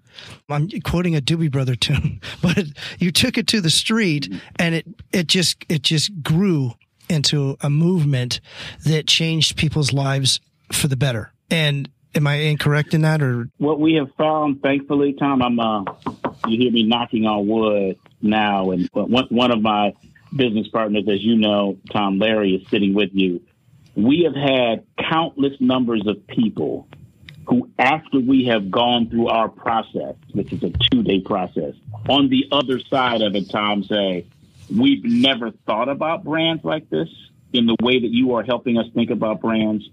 I'm 0.49 0.69
quoting 0.85 1.17
a 1.17 1.21
Doobie 1.21 1.51
Brother 1.51 1.75
tune, 1.75 2.21
but 2.43 2.65
you 2.99 3.11
took 3.11 3.39
it 3.39 3.47
to 3.49 3.61
the 3.61 3.71
street 3.71 4.33
and 4.59 4.75
it, 4.75 4.87
it 5.13 5.27
just, 5.27 5.65
it 5.69 5.83
just 5.83 6.23
grew 6.23 6.75
into 7.09 7.57
a 7.61 7.71
movement 7.71 8.41
that 8.85 9.07
changed 9.07 9.57
people's 9.57 9.93
lives 9.93 10.41
for 10.73 10.89
the 10.89 10.97
better. 10.97 11.33
And 11.51 11.89
am 12.15 12.27
I 12.27 12.35
incorrect 12.35 12.95
in 12.95 13.03
that 13.03 13.23
or? 13.23 13.49
What 13.59 13.81
we 13.81 13.95
have 13.95 14.11
found, 14.17 14.63
thankfully, 14.63 15.15
Tom, 15.15 15.43
I'm, 15.43 15.59
uh, 15.59 15.85
you 16.47 16.59
hear 16.59 16.73
me 16.73 16.85
knocking 16.85 17.27
on 17.27 17.47
wood 17.47 17.99
now. 18.23 18.71
And 18.71 18.89
one, 18.93 19.27
one 19.31 19.51
of 19.51 19.61
my 19.61 19.95
business 20.35 20.69
partners, 20.69 21.05
as 21.09 21.23
you 21.23 21.37
know, 21.37 21.79
Tom 21.91 22.19
Larry 22.19 22.55
is 22.55 22.69
sitting 22.69 22.95
with 22.95 23.11
you. 23.13 23.43
We 23.95 24.23
have 24.25 24.35
had 24.35 24.85
countless 25.11 25.55
numbers 25.61 26.07
of 26.07 26.27
people 26.27 26.89
who, 27.47 27.69
after 27.79 28.21
we 28.21 28.47
have 28.47 28.71
gone 28.71 29.11
through 29.11 29.29
our 29.29 29.49
process, 29.49 30.15
which 30.33 30.53
is 30.53 30.63
a 30.63 30.71
two 30.91 31.03
day 31.03 31.21
process, 31.21 31.75
on 32.09 32.29
the 32.29 32.45
other 32.53 32.79
side 32.79 33.23
of 33.23 33.35
it, 33.35 33.51
Tom, 33.51 33.83
say, 33.85 34.27
we've 34.75 35.05
never 35.05 35.51
thought 35.67 35.89
about 35.89 36.25
brands 36.25 36.65
like 36.65 36.89
this 36.91 37.09
in 37.53 37.67
the 37.67 37.77
way 37.83 37.99
that 37.99 38.11
you 38.11 38.35
are 38.35 38.45
helping 38.45 38.79
us 38.79 38.87
think 38.95 39.11
about 39.11 39.41
brands. 39.41 39.89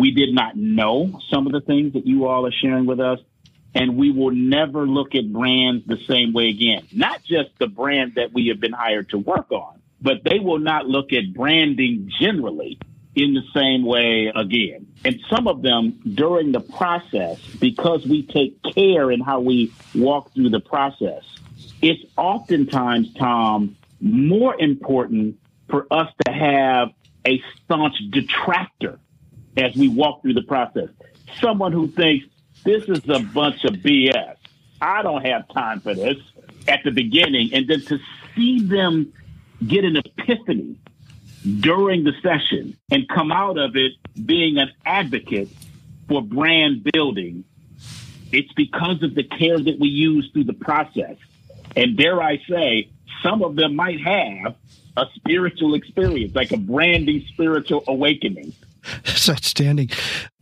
We 0.00 0.12
did 0.12 0.34
not 0.34 0.56
know 0.56 1.20
some 1.28 1.46
of 1.46 1.52
the 1.52 1.60
things 1.60 1.92
that 1.92 2.06
you 2.06 2.26
all 2.26 2.46
are 2.46 2.52
sharing 2.52 2.86
with 2.86 3.00
us 3.00 3.18
and 3.74 3.98
we 3.98 4.10
will 4.10 4.30
never 4.30 4.86
look 4.86 5.14
at 5.14 5.30
brands 5.30 5.86
the 5.86 5.98
same 6.08 6.32
way 6.32 6.48
again. 6.48 6.86
Not 6.90 7.22
just 7.22 7.50
the 7.58 7.66
brand 7.66 8.14
that 8.14 8.32
we 8.32 8.48
have 8.48 8.60
been 8.60 8.72
hired 8.72 9.10
to 9.10 9.18
work 9.18 9.52
on, 9.52 9.82
but 10.00 10.24
they 10.24 10.38
will 10.38 10.58
not 10.58 10.86
look 10.86 11.12
at 11.12 11.34
branding 11.34 12.10
generally 12.18 12.78
in 13.14 13.34
the 13.34 13.42
same 13.52 13.84
way 13.84 14.32
again. 14.34 14.86
And 15.04 15.20
some 15.28 15.46
of 15.46 15.60
them 15.60 16.00
during 16.14 16.52
the 16.52 16.60
process, 16.60 17.38
because 17.60 18.06
we 18.06 18.22
take 18.22 18.56
care 18.74 19.10
in 19.10 19.20
how 19.20 19.40
we 19.40 19.70
walk 19.94 20.32
through 20.32 20.48
the 20.48 20.60
process, 20.60 21.24
it's 21.82 22.02
oftentimes, 22.16 23.12
Tom, 23.12 23.76
more 24.00 24.58
important 24.58 25.38
for 25.68 25.86
us 25.90 26.10
to 26.24 26.32
have 26.32 26.88
a 27.26 27.42
staunch 27.64 27.96
detractor 28.08 28.98
as 29.56 29.74
we 29.74 29.88
walk 29.88 30.22
through 30.22 30.34
the 30.34 30.42
process. 30.42 30.88
Someone 31.40 31.72
who 31.72 31.88
thinks 31.88 32.26
this 32.64 32.84
is 32.84 33.08
a 33.08 33.20
bunch 33.20 33.64
of 33.64 33.74
BS. 33.74 34.36
I 34.80 35.02
don't 35.02 35.24
have 35.24 35.48
time 35.48 35.80
for 35.80 35.94
this 35.94 36.16
at 36.68 36.80
the 36.84 36.90
beginning. 36.90 37.52
And 37.52 37.68
then 37.68 37.80
to 37.82 37.98
see 38.34 38.60
them 38.60 39.12
get 39.66 39.84
an 39.84 39.96
epiphany 39.96 40.76
during 41.60 42.04
the 42.04 42.12
session 42.22 42.76
and 42.90 43.08
come 43.08 43.32
out 43.32 43.58
of 43.58 43.76
it 43.76 43.92
being 44.26 44.58
an 44.58 44.70
advocate 44.84 45.48
for 46.08 46.22
brand 46.22 46.84
building, 46.92 47.44
it's 48.32 48.52
because 48.54 49.02
of 49.02 49.14
the 49.14 49.24
care 49.24 49.58
that 49.58 49.78
we 49.78 49.88
use 49.88 50.30
through 50.32 50.44
the 50.44 50.52
process. 50.52 51.16
And 51.76 51.96
dare 51.96 52.22
I 52.22 52.38
say, 52.48 52.90
some 53.22 53.42
of 53.42 53.56
them 53.56 53.76
might 53.76 54.00
have 54.00 54.56
a 54.96 55.06
spiritual 55.14 55.74
experience, 55.74 56.34
like 56.34 56.52
a 56.52 56.56
branding 56.56 57.24
spiritual 57.28 57.84
awakening. 57.86 58.52
That's 59.26 59.28
outstanding. 59.28 59.90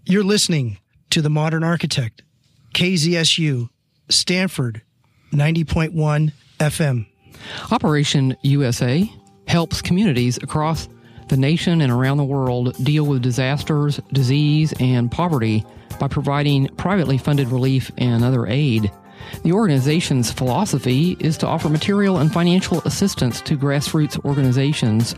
You're 0.04 0.22
listening 0.22 0.78
to 1.10 1.20
The 1.20 1.28
Modern 1.28 1.64
Architect, 1.64 2.22
KZSU, 2.74 3.68
Stanford, 4.08 4.82
90.1 5.32 6.32
FM. 6.60 7.06
Operation 7.72 8.36
USA 8.42 9.10
helps 9.48 9.82
communities 9.82 10.36
across 10.36 10.88
the 11.26 11.36
nation 11.36 11.80
and 11.80 11.90
around 11.90 12.18
the 12.18 12.24
world 12.24 12.72
deal 12.84 13.04
with 13.04 13.20
disasters, 13.20 13.98
disease, 14.12 14.72
and 14.78 15.10
poverty 15.10 15.64
by 15.98 16.06
providing 16.06 16.68
privately 16.76 17.18
funded 17.18 17.48
relief 17.48 17.90
and 17.98 18.22
other 18.22 18.46
aid. 18.46 18.92
The 19.42 19.52
organization's 19.52 20.32
philosophy 20.32 21.16
is 21.20 21.38
to 21.38 21.46
offer 21.46 21.68
material 21.68 22.18
and 22.18 22.32
financial 22.32 22.80
assistance 22.82 23.40
to 23.42 23.56
grassroots 23.56 24.22
organizations 24.24 25.14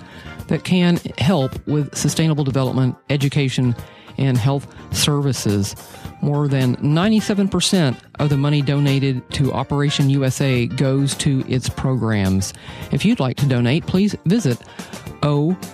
that 0.48 0.64
can 0.64 0.96
help 1.18 1.66
with 1.66 1.96
sustainable 1.96 2.44
development, 2.44 2.96
education, 3.08 3.74
and 4.18 4.36
health 4.36 4.66
services. 4.94 5.74
More 6.22 6.48
than 6.48 6.76
97% 6.76 7.96
of 8.18 8.28
the 8.28 8.36
money 8.36 8.60
donated 8.62 9.28
to 9.32 9.52
Operation 9.52 10.10
USA 10.10 10.66
goes 10.66 11.14
to 11.16 11.44
its 11.48 11.68
programs. 11.68 12.52
If 12.92 13.04
you'd 13.04 13.20
like 13.20 13.36
to 13.38 13.46
donate, 13.46 13.86
please 13.86 14.14
visit 14.26 14.58
opusa.org. 15.22 15.70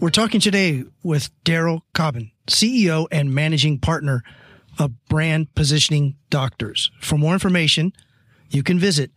We're 0.00 0.10
talking 0.10 0.40
today 0.40 0.84
with 1.02 1.30
Darryl 1.44 1.80
Cobbin, 1.94 2.30
CEO 2.48 3.06
and 3.10 3.34
managing 3.34 3.78
partner 3.78 4.22
of 4.78 4.92
Brand 5.08 5.52
Positioning 5.54 6.16
Doctors. 6.30 6.90
For 7.00 7.18
more 7.18 7.32
information, 7.32 7.92
you 8.50 8.62
can 8.62 8.78
visit 8.78 9.10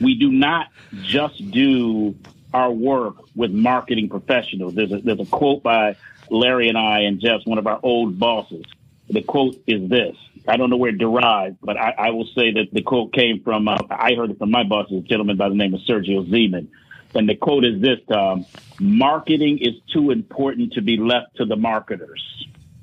We 0.00 0.16
do 0.16 0.32
not 0.32 0.66
just 1.02 1.50
do 1.52 2.16
our 2.54 2.70
work 2.70 3.16
with 3.34 3.50
marketing 3.50 4.08
professionals. 4.08 4.74
There's 4.74 4.92
a, 4.92 4.98
there's 4.98 5.20
a 5.20 5.26
quote 5.26 5.62
by 5.62 5.96
Larry 6.30 6.68
and 6.68 6.78
I 6.78 7.00
and 7.00 7.20
Jeff's 7.20 7.44
one 7.44 7.58
of 7.58 7.66
our 7.66 7.80
old 7.82 8.18
bosses. 8.18 8.64
The 9.10 9.22
quote 9.22 9.62
is 9.66 9.90
this. 9.90 10.16
I 10.46 10.56
don't 10.56 10.70
know 10.70 10.76
where 10.76 10.90
it 10.90 10.98
derived, 10.98 11.58
but 11.62 11.76
I, 11.76 11.90
I 11.98 12.10
will 12.10 12.26
say 12.26 12.52
that 12.52 12.68
the 12.72 12.82
quote 12.82 13.12
came 13.12 13.42
from, 13.42 13.66
uh, 13.68 13.78
I 13.90 14.14
heard 14.14 14.30
it 14.30 14.38
from 14.38 14.50
my 14.50 14.62
boss, 14.62 14.90
a 14.90 15.00
gentleman 15.00 15.36
by 15.36 15.48
the 15.48 15.54
name 15.54 15.74
of 15.74 15.80
Sergio 15.80 16.26
Zyman. 16.26 16.68
And 17.14 17.28
the 17.28 17.34
quote 17.34 17.64
is 17.64 17.80
this, 17.80 17.98
Tom, 18.08 18.46
marketing 18.80 19.58
is 19.60 19.74
too 19.92 20.10
important 20.10 20.74
to 20.74 20.82
be 20.82 20.96
left 20.96 21.36
to 21.36 21.44
the 21.44 21.56
marketers. 21.56 22.22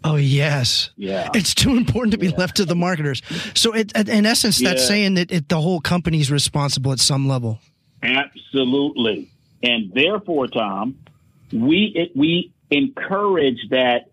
Oh 0.04 0.16
yes, 0.16 0.90
yeah. 0.96 1.30
It's 1.36 1.54
too 1.54 1.78
important 1.78 2.14
to 2.14 2.18
be 2.18 2.28
yeah. 2.28 2.38
left 2.38 2.58
to 2.58 2.66
the 2.66 2.76
marketers. 2.76 3.22
So, 3.54 3.74
it, 3.74 3.96
in 3.96 4.26
essence, 4.26 4.58
that's 4.58 4.82
yeah. 4.82 4.88
saying 4.88 5.14
that 5.16 5.32
it, 5.32 5.50
the 5.50 5.62
whole 5.62 5.80
company 5.80 6.20
is 6.20 6.32
responsible 6.32 6.92
at 6.92 7.00
some 7.00 7.28
level. 7.28 7.60
Absolutely. 8.02 9.30
And 9.63 9.93
therefore, 9.93 10.47
Tom, 10.47 10.97
we 11.52 11.91
it, 11.95 12.12
we 12.15 12.52
encourage 12.69 13.69
that 13.69 14.10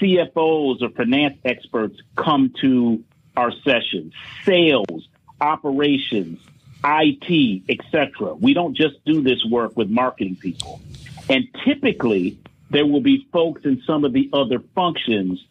CFOs 0.00 0.82
or 0.82 0.90
finance 0.90 1.38
experts 1.44 2.00
come 2.16 2.52
to 2.60 3.02
our 3.36 3.52
sessions, 3.64 4.12
sales, 4.44 5.08
operations, 5.40 6.38
IT, 6.84 7.62
etc. 7.68 8.34
We 8.34 8.54
don't 8.54 8.76
just 8.76 9.04
do 9.04 9.22
this 9.22 9.44
work 9.44 9.76
with 9.76 9.88
marketing 9.88 10.36
people. 10.36 10.80
And 11.28 11.48
typically, 11.64 12.38
there 12.70 12.86
will 12.86 13.00
be 13.00 13.26
folks 13.32 13.64
in 13.64 13.82
some 13.86 14.04
of 14.04 14.12
the 14.12 14.28
other 14.32 14.60
functions 14.74 15.44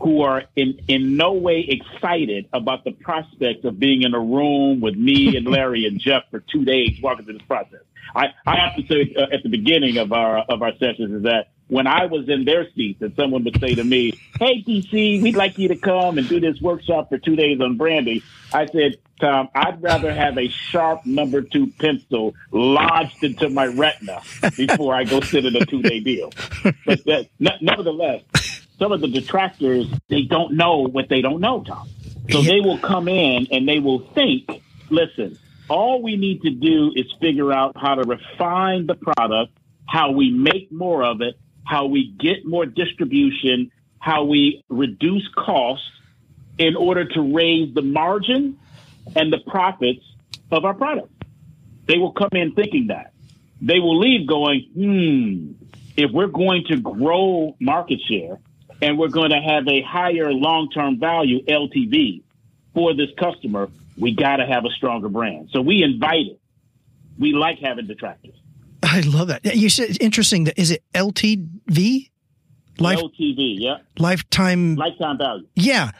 who 0.00 0.22
are 0.22 0.44
in, 0.56 0.80
in 0.88 1.16
no 1.16 1.32
way 1.32 1.66
excited 1.68 2.48
about 2.52 2.84
the 2.84 2.92
prospect 2.92 3.64
of 3.64 3.78
being 3.78 4.02
in 4.02 4.14
a 4.14 4.20
room 4.20 4.80
with 4.80 4.96
me 4.96 5.36
and 5.36 5.46
Larry 5.50 5.86
and 5.86 6.00
Jeff 6.00 6.24
for 6.30 6.40
two 6.40 6.64
days 6.64 6.98
walking 7.02 7.24
through 7.24 7.34
this 7.34 7.46
process. 7.46 7.80
I, 8.14 8.28
I 8.46 8.56
have 8.56 8.76
to 8.76 8.86
say 8.86 9.14
uh, 9.16 9.34
at 9.34 9.42
the 9.42 9.48
beginning 9.48 9.98
of 9.98 10.12
our 10.12 10.38
of 10.38 10.62
our 10.62 10.72
sessions 10.78 11.12
is 11.12 11.22
that 11.24 11.50
when 11.68 11.86
I 11.86 12.06
was 12.06 12.28
in 12.28 12.44
their 12.44 12.66
seats 12.74 13.02
and 13.02 13.14
someone 13.14 13.44
would 13.44 13.60
say 13.60 13.74
to 13.74 13.84
me, 13.84 14.18
Hey, 14.38 14.62
DC, 14.66 15.22
we'd 15.22 15.36
like 15.36 15.58
you 15.58 15.68
to 15.68 15.76
come 15.76 16.18
and 16.18 16.28
do 16.28 16.40
this 16.40 16.60
workshop 16.60 17.10
for 17.10 17.18
two 17.18 17.36
days 17.36 17.60
on 17.60 17.76
brandy. 17.76 18.22
I 18.52 18.66
said, 18.66 18.96
Tom, 19.20 19.48
I'd 19.54 19.82
rather 19.82 20.12
have 20.12 20.38
a 20.38 20.48
sharp 20.48 21.04
number 21.04 21.42
two 21.42 21.66
pencil 21.78 22.34
lodged 22.50 23.22
into 23.22 23.50
my 23.50 23.66
retina 23.66 24.22
before 24.56 24.94
I 24.94 25.04
go 25.04 25.20
sit 25.20 25.44
in 25.44 25.56
a 25.56 25.66
two 25.66 25.82
day 25.82 26.00
deal. 26.00 26.32
But 26.86 27.04
that, 27.04 27.28
nevertheless, 27.60 28.22
some 28.78 28.92
of 28.92 29.00
the 29.00 29.08
detractors, 29.08 29.86
they 30.08 30.22
don't 30.22 30.54
know 30.54 30.86
what 30.88 31.08
they 31.08 31.20
don't 31.20 31.40
know, 31.40 31.64
Tom. 31.64 31.88
So 32.30 32.42
they 32.42 32.60
will 32.60 32.78
come 32.78 33.08
in 33.08 33.48
and 33.50 33.66
they 33.66 33.80
will 33.80 34.00
think, 34.14 34.48
listen, 34.90 35.38
all 35.68 36.02
we 36.02 36.16
need 36.16 36.42
to 36.42 36.50
do 36.50 36.92
is 36.94 37.06
figure 37.20 37.52
out 37.52 37.76
how 37.76 37.94
to 37.96 38.02
refine 38.02 38.86
the 38.86 38.94
product, 38.94 39.52
how 39.86 40.12
we 40.12 40.30
make 40.30 40.70
more 40.70 41.02
of 41.02 41.20
it, 41.20 41.38
how 41.64 41.86
we 41.86 42.14
get 42.18 42.46
more 42.46 42.66
distribution, 42.66 43.70
how 43.98 44.24
we 44.24 44.64
reduce 44.68 45.26
costs 45.34 45.90
in 46.58 46.76
order 46.76 47.04
to 47.04 47.34
raise 47.34 47.74
the 47.74 47.82
margin 47.82 48.58
and 49.16 49.32
the 49.32 49.38
profits 49.38 50.04
of 50.50 50.64
our 50.64 50.74
product. 50.74 51.12
They 51.86 51.98
will 51.98 52.12
come 52.12 52.30
in 52.32 52.54
thinking 52.54 52.88
that. 52.88 53.12
They 53.60 53.80
will 53.80 53.98
leave 53.98 54.26
going, 54.28 54.68
hmm, 54.74 55.64
if 55.96 56.10
we're 56.12 56.26
going 56.28 56.64
to 56.68 56.76
grow 56.76 57.56
market 57.58 58.00
share 58.08 58.38
and 58.80 58.98
we're 58.98 59.08
going 59.08 59.30
to 59.30 59.40
have 59.40 59.66
a 59.68 59.82
higher 59.82 60.32
long 60.32 60.70
term 60.70 60.98
value 60.98 61.44
LTV 61.44 62.22
for 62.74 62.94
this 62.94 63.08
customer, 63.18 63.68
we 63.96 64.14
got 64.14 64.36
to 64.36 64.46
have 64.46 64.64
a 64.64 64.70
stronger 64.70 65.08
brand. 65.08 65.50
So 65.52 65.60
we 65.60 65.82
invite 65.82 66.26
it. 66.26 66.40
We 67.18 67.32
like 67.32 67.58
having 67.58 67.86
detractors. 67.86 68.34
I 68.82 69.00
love 69.00 69.28
that. 69.28 69.44
You 69.44 69.68
said 69.68 70.00
interesting. 70.00 70.44
That 70.44 70.58
is 70.58 70.70
it 70.70 70.84
LTV? 70.94 72.10
Life, 72.78 72.98
LTV, 72.98 73.56
yeah. 73.58 73.78
Lifetime. 73.98 74.76
Lifetime 74.76 75.18
value. 75.18 75.46
Yeah. 75.56 75.90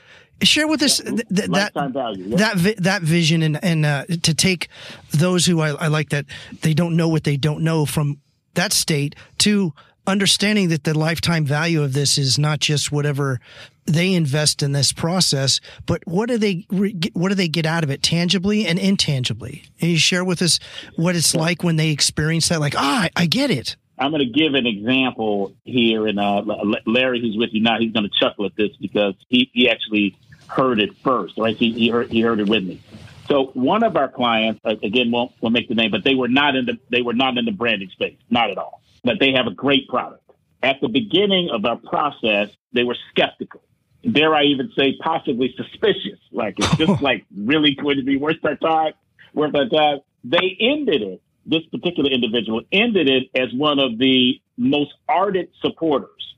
Share 0.43 0.69
with 0.69 0.81
us 0.83 1.01
yeah. 1.01 1.11
th- 1.11 1.29
th- 1.35 1.51
that 1.51 1.73
value, 1.93 2.27
yeah. 2.27 2.37
that 2.37 2.57
vi- 2.57 2.77
that 2.79 3.03
vision 3.03 3.43
and 3.43 3.63
and 3.65 3.85
uh, 3.85 4.05
to 4.23 4.33
take 4.35 4.69
those 5.11 5.45
who 5.45 5.61
I, 5.61 5.71
I 5.71 5.89
like 5.89 6.11
that 6.11 6.27
they 6.63 6.75
don't 6.75 6.97
know 6.97 7.09
what 7.09 7.25
they 7.25 7.37
don't 7.37 7.65
know 7.65 7.85
from 7.85 8.21
that 8.55 8.73
state 8.73 9.17
to 9.39 9.75
understanding 10.09 10.71
that 10.71 10.85
the 10.85 10.97
lifetime 10.97 11.45
value 11.45 11.83
of 11.83 11.93
this 11.93 12.19
is 12.19 12.39
not 12.39 12.61
just 12.61 12.91
whatever 12.91 13.41
they 13.85 14.15
invest 14.15 14.63
in 14.63 14.73
this 14.73 14.93
process, 14.93 15.61
but 15.87 16.03
what 16.07 16.29
do 16.29 16.39
they 16.39 16.67
what 17.13 17.29
do 17.29 17.35
they 17.35 17.49
get 17.49 17.67
out 17.67 17.85
of 17.85 17.91
it 17.91 18.03
tangibly 18.03 18.67
and 18.67 18.79
intangibly? 18.79 19.65
And 19.81 19.91
you 19.91 19.99
share 19.99 20.25
with 20.25 20.43
us 20.43 20.59
what 20.97 21.15
it's 21.15 21.35
like 21.35 21.63
when 21.63 21.77
they 21.77 21.91
experience 21.91 22.49
that. 22.49 22.61
Like, 22.61 22.75
ah, 22.77 23.09
I 23.15 23.27
get 23.27 23.51
it. 23.51 23.77
I'm 23.99 24.11
going 24.11 24.25
to 24.25 24.33
give 24.33 24.55
an 24.55 24.67
example 24.67 25.55
here, 25.65 26.07
and 26.07 26.21
uh, 26.21 26.43
Larry, 26.87 27.21
who's 27.21 27.37
with 27.37 27.51
you 27.53 27.61
now, 27.61 27.81
he's 27.81 27.93
going 27.93 28.09
to 28.09 28.21
chuckle 28.21 28.47
at 28.47 28.55
this 28.57 28.71
because 28.81 29.15
he, 29.29 29.51
he 29.53 29.69
actually 29.69 30.17
heard 30.47 30.79
it 30.79 30.97
first, 30.99 31.37
right? 31.37 31.57
He, 31.57 31.73
he 31.73 31.89
heard 31.89 32.11
he 32.11 32.21
heard 32.21 32.41
it 32.41 32.49
with 32.49 32.63
me. 32.65 32.81
So 33.27 33.47
one 33.55 33.83
of 33.83 33.97
our 33.97 34.09
clients, 34.09 34.61
again, 34.65 35.11
won't 35.11 35.33
won't 35.41 35.53
make 35.53 35.69
the 35.69 35.75
name, 35.75 35.91
but 35.91 36.05
they 36.05 36.15
were 36.15 36.29
not 36.29 36.57
in 36.57 36.67
the 36.67 36.79
they 36.91 37.03
were 37.03 37.13
not 37.13 37.37
in 37.39 37.45
the 37.45 37.53
branding 37.53 37.91
space, 37.91 38.17
not 38.31 38.51
at 38.51 38.59
all. 38.59 38.81
But 39.05 39.21
they 39.21 39.33
have 39.33 39.47
a 39.47 39.55
great 39.55 39.89
product. 39.89 40.23
At 40.63 40.81
the 40.81 40.89
beginning 40.89 41.51
of 41.51 41.65
our 41.65 41.77
process, 41.77 42.51
they 42.73 42.85
were 42.85 42.97
skeptical 43.11 43.63
dare 44.03 44.35
I 44.35 44.45
even 44.45 44.71
say, 44.77 44.97
possibly 45.01 45.55
suspicious. 45.57 46.19
Like 46.33 46.59
it's 46.59 46.77
just 46.77 47.03
like 47.03 47.25
really 47.37 47.75
going 47.75 47.97
to 47.97 48.03
be 48.03 48.17
worth 48.17 48.45
our 48.45 48.57
time, 48.57 48.93
worth 49.35 49.55
our 49.55 49.69
time. 49.69 50.01
They 50.25 50.57
ended 50.61 51.03
it. 51.03 51.23
This 51.47 51.65
particular 51.67 52.11
individual 52.11 52.63
ended 52.71 53.09
it 53.09 53.31
as 53.35 53.53
one 53.55 53.79
of 53.79 53.99
the 53.99 54.41
most 54.57 54.93
ardent 55.09 55.51
supporters. 55.61 56.35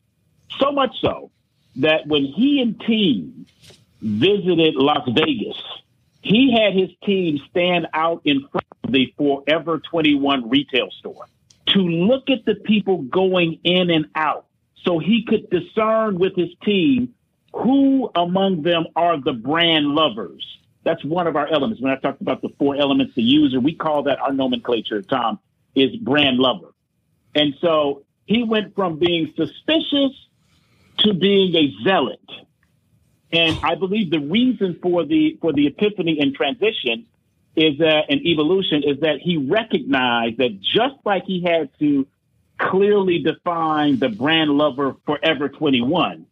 So 0.58 0.70
much 0.70 0.94
so 1.00 1.30
that 1.76 2.06
when 2.06 2.24
he 2.24 2.60
and 2.60 2.80
team 2.80 3.46
visited 4.00 4.76
Las 4.76 5.08
Vegas, 5.08 5.60
he 6.22 6.52
had 6.52 6.74
his 6.74 6.90
team 7.04 7.40
stand 7.50 7.88
out 7.92 8.22
in 8.24 8.46
front 8.52 8.66
of 8.84 8.92
the 8.92 9.12
Forever 9.16 9.78
21 9.78 10.48
retail 10.48 10.90
store 10.90 11.26
to 11.68 11.78
look 11.78 12.30
at 12.30 12.44
the 12.44 12.54
people 12.54 13.02
going 13.02 13.60
in 13.64 13.90
and 13.90 14.06
out 14.14 14.46
so 14.84 14.98
he 14.98 15.24
could 15.26 15.48
discern 15.50 16.18
with 16.18 16.34
his 16.36 16.50
team 16.64 17.14
who 17.52 18.10
among 18.14 18.62
them 18.62 18.86
are 18.96 19.20
the 19.20 19.32
brand 19.32 19.86
lovers? 19.86 20.46
That's 20.84 21.04
one 21.04 21.26
of 21.26 21.36
our 21.36 21.46
elements. 21.46 21.80
When 21.80 21.92
I 21.92 21.96
talked 21.96 22.20
about 22.20 22.42
the 22.42 22.50
four 22.58 22.76
elements, 22.76 23.14
the 23.14 23.22
user, 23.22 23.60
we 23.60 23.74
call 23.74 24.04
that 24.04 24.18
our 24.18 24.32
nomenclature, 24.32 25.02
Tom, 25.02 25.38
is 25.74 25.94
brand 25.96 26.38
lover. 26.38 26.72
And 27.34 27.54
so 27.60 28.04
he 28.26 28.42
went 28.42 28.74
from 28.74 28.98
being 28.98 29.32
suspicious 29.36 30.12
to 30.98 31.14
being 31.14 31.54
a 31.54 31.84
zealot. 31.84 32.20
And 33.32 33.58
I 33.62 33.74
believe 33.74 34.10
the 34.10 34.20
reason 34.20 34.78
for 34.82 35.04
the 35.04 35.38
for 35.40 35.52
the 35.52 35.66
epiphany 35.66 36.18
and 36.20 36.34
transition 36.34 37.06
is 37.56 37.78
that 37.78 38.04
an 38.08 38.20
evolution 38.26 38.82
is 38.84 39.00
that 39.00 39.18
he 39.20 39.36
recognized 39.36 40.38
that 40.38 40.60
just 40.60 40.94
like 41.04 41.24
he 41.24 41.42
had 41.42 41.70
to 41.78 42.06
clearly 42.58 43.18
define 43.22 43.98
the 43.98 44.08
brand 44.08 44.50
lover 44.50 44.96
forever 45.06 45.48
21, 45.48 46.26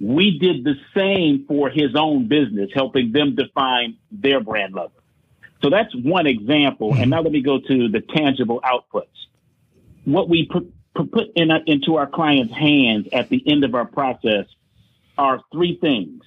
we 0.00 0.38
did 0.38 0.64
the 0.64 0.74
same 0.94 1.44
for 1.46 1.70
his 1.70 1.94
own 1.94 2.28
business, 2.28 2.70
helping 2.74 3.12
them 3.12 3.34
define 3.34 3.96
their 4.10 4.40
brand 4.40 4.74
lover 4.74 4.92
So 5.62 5.70
that's 5.70 5.94
one 5.94 6.26
example. 6.26 6.90
And 6.90 7.02
mm-hmm. 7.02 7.10
now 7.10 7.22
let 7.22 7.32
me 7.32 7.40
go 7.40 7.58
to 7.60 7.88
the 7.88 8.00
tangible 8.00 8.60
outputs. 8.62 9.06
What 10.04 10.28
we 10.28 10.46
put, 10.46 10.72
put 10.94 11.32
in, 11.36 11.50
uh, 11.50 11.60
into 11.66 11.96
our 11.96 12.08
clients' 12.08 12.52
hands 12.52 13.08
at 13.12 13.28
the 13.28 13.42
end 13.46 13.64
of 13.64 13.74
our 13.74 13.84
process 13.84 14.46
are 15.16 15.40
three 15.52 15.78
things. 15.80 16.22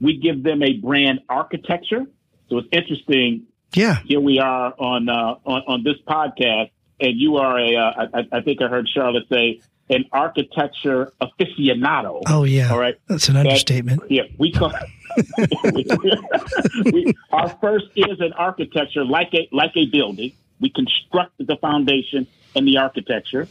We 0.00 0.16
give 0.16 0.42
them 0.42 0.62
a 0.62 0.74
brand 0.74 1.20
architecture. 1.28 2.06
So 2.48 2.58
it's 2.58 2.68
interesting. 2.70 3.46
Yeah. 3.74 4.00
Here 4.04 4.20
we 4.20 4.38
are 4.38 4.74
on, 4.78 5.08
uh, 5.08 5.36
on, 5.44 5.62
on 5.66 5.84
this 5.84 5.96
podcast 6.06 6.70
and 7.00 7.18
you 7.18 7.36
are 7.36 7.58
a. 7.58 7.76
Uh, 7.76 8.06
I, 8.14 8.38
I 8.38 8.40
think 8.40 8.62
I 8.62 8.68
heard 8.68 8.88
Charlotte 8.88 9.28
say 9.28 9.60
an 9.90 10.04
architecture 10.12 11.12
aficionado. 11.20 12.22
Oh 12.26 12.44
yeah, 12.44 12.70
all 12.70 12.78
right, 12.78 12.98
that's 13.06 13.28
an 13.28 13.36
understatement. 13.36 14.02
That, 14.02 14.10
yeah, 14.10 14.22
we 14.36 14.52
call. 14.52 14.72
we, 16.92 17.14
our 17.32 17.48
first 17.60 17.86
is 17.96 18.20
an 18.20 18.32
architecture 18.34 19.04
like 19.04 19.32
a 19.34 19.48
like 19.52 19.72
a 19.76 19.86
building. 19.86 20.32
We 20.60 20.70
construct 20.70 21.34
the 21.38 21.56
foundation 21.56 22.26
and 22.54 22.66
the 22.66 22.78
architecture. 22.78 23.48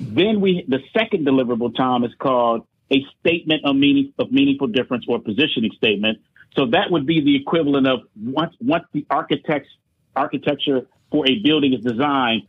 Then 0.00 0.40
we 0.40 0.64
the 0.68 0.80
second 0.92 1.26
deliverable, 1.26 1.74
Tom, 1.76 2.04
is 2.04 2.12
called 2.18 2.66
a 2.90 3.04
statement 3.20 3.64
of 3.64 3.76
meaning 3.76 4.12
of 4.18 4.32
meaningful 4.32 4.68
difference 4.68 5.04
or 5.08 5.18
positioning 5.18 5.72
statement. 5.76 6.18
So 6.56 6.66
that 6.66 6.90
would 6.90 7.06
be 7.06 7.20
the 7.20 7.36
equivalent 7.36 7.86
of 7.86 8.00
once 8.20 8.54
once 8.60 8.84
the 8.92 9.06
architect's 9.10 9.68
architecture 10.14 10.86
for 11.10 11.28
a 11.28 11.38
building 11.44 11.74
is 11.74 11.84
designed, 11.84 12.42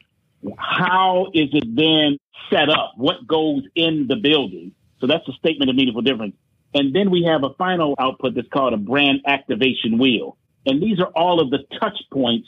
how 0.58 1.28
is 1.34 1.50
it 1.52 1.76
then 1.76 2.18
set 2.50 2.70
up? 2.70 2.94
What 2.96 3.28
goes 3.28 3.64
in 3.76 4.08
the 4.08 4.16
building? 4.16 4.72
So 5.00 5.08
that's 5.08 5.28
a 5.28 5.34
statement 5.34 5.70
of 5.70 5.76
meaningful 5.76 6.02
difference. 6.02 6.36
And 6.74 6.96
then 6.96 7.12
we 7.12 7.24
have 7.24 7.44
a 7.44 7.54
final 7.56 7.96
output 8.00 8.36
that's 8.36 8.48
called 8.50 8.74
a 8.74 8.78
brand 8.78 9.22
activation 9.26 9.98
wheel. 9.98 10.38
And 10.66 10.82
these 10.82 11.00
are 11.00 11.12
all 11.16 11.40
of 11.40 11.50
the 11.50 11.60
touch 11.80 11.98
points 12.12 12.48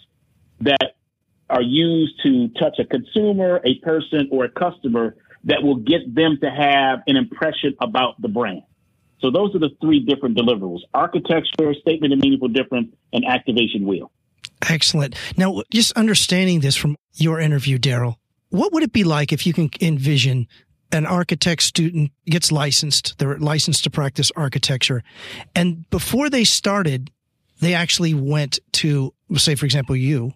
that 0.61 0.95
are 1.49 1.61
used 1.61 2.21
to 2.23 2.49
touch 2.49 2.79
a 2.79 2.85
consumer, 2.85 3.59
a 3.65 3.75
person, 3.79 4.29
or 4.31 4.45
a 4.45 4.49
customer 4.49 5.15
that 5.45 5.63
will 5.63 5.77
get 5.77 6.13
them 6.13 6.37
to 6.41 6.49
have 6.49 6.99
an 7.07 7.15
impression 7.15 7.75
about 7.81 8.21
the 8.21 8.27
brand. 8.27 8.63
So 9.21 9.31
those 9.31 9.53
are 9.55 9.59
the 9.59 9.69
three 9.81 9.99
different 9.99 10.37
deliverables 10.37 10.79
architecture, 10.93 11.73
statement 11.81 12.13
of 12.13 12.19
meaningful 12.19 12.47
difference, 12.47 12.93
and 13.13 13.25
activation 13.25 13.85
wheel. 13.85 14.11
Excellent. 14.67 15.15
Now, 15.37 15.63
just 15.71 15.91
understanding 15.93 16.59
this 16.59 16.75
from 16.75 16.95
your 17.15 17.39
interview, 17.39 17.77
Darryl, 17.77 18.15
what 18.49 18.73
would 18.73 18.83
it 18.83 18.91
be 18.91 19.03
like 19.03 19.31
if 19.31 19.45
you 19.45 19.53
can 19.53 19.69
envision 19.81 20.47
an 20.91 21.05
architect 21.05 21.61
student 21.61 22.11
gets 22.25 22.51
licensed, 22.51 23.17
they're 23.19 23.37
licensed 23.37 23.83
to 23.83 23.89
practice 23.89 24.31
architecture, 24.35 25.03
and 25.55 25.89
before 25.89 26.29
they 26.29 26.43
started, 26.43 27.11
they 27.59 27.73
actually 27.73 28.13
went 28.13 28.59
to, 28.71 29.13
say, 29.35 29.55
for 29.55 29.65
example, 29.65 29.95
you 29.95 30.33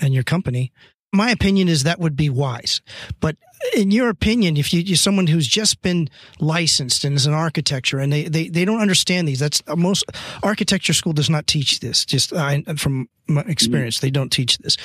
and 0.00 0.12
your 0.12 0.24
company. 0.24 0.72
My 1.12 1.30
opinion 1.30 1.68
is 1.68 1.84
that 1.84 2.00
would 2.00 2.16
be 2.16 2.28
wise. 2.28 2.82
But 3.20 3.36
in 3.72 3.90
your 3.90 4.08
opinion, 4.08 4.56
if 4.56 4.72
you, 4.72 4.80
you're 4.80 4.96
someone 4.96 5.26
who's 5.26 5.46
just 5.46 5.80
been 5.82 6.08
licensed 6.38 7.04
and 7.04 7.16
is 7.16 7.26
an 7.26 7.34
architecture 7.34 7.98
and 7.98 8.12
they, 8.12 8.24
they, 8.24 8.48
they 8.48 8.64
don't 8.64 8.80
understand 8.80 9.26
these, 9.26 9.38
that's 9.38 9.62
most 9.76 10.04
architecture 10.42 10.92
school 10.92 11.12
does 11.12 11.30
not 11.30 11.46
teach 11.46 11.80
this. 11.80 12.04
Just 12.04 12.32
uh, 12.32 12.60
from 12.76 13.08
my 13.26 13.42
experience, 13.42 14.00
they 14.00 14.10
don't 14.10 14.30
teach 14.30 14.58
this. 14.58 14.76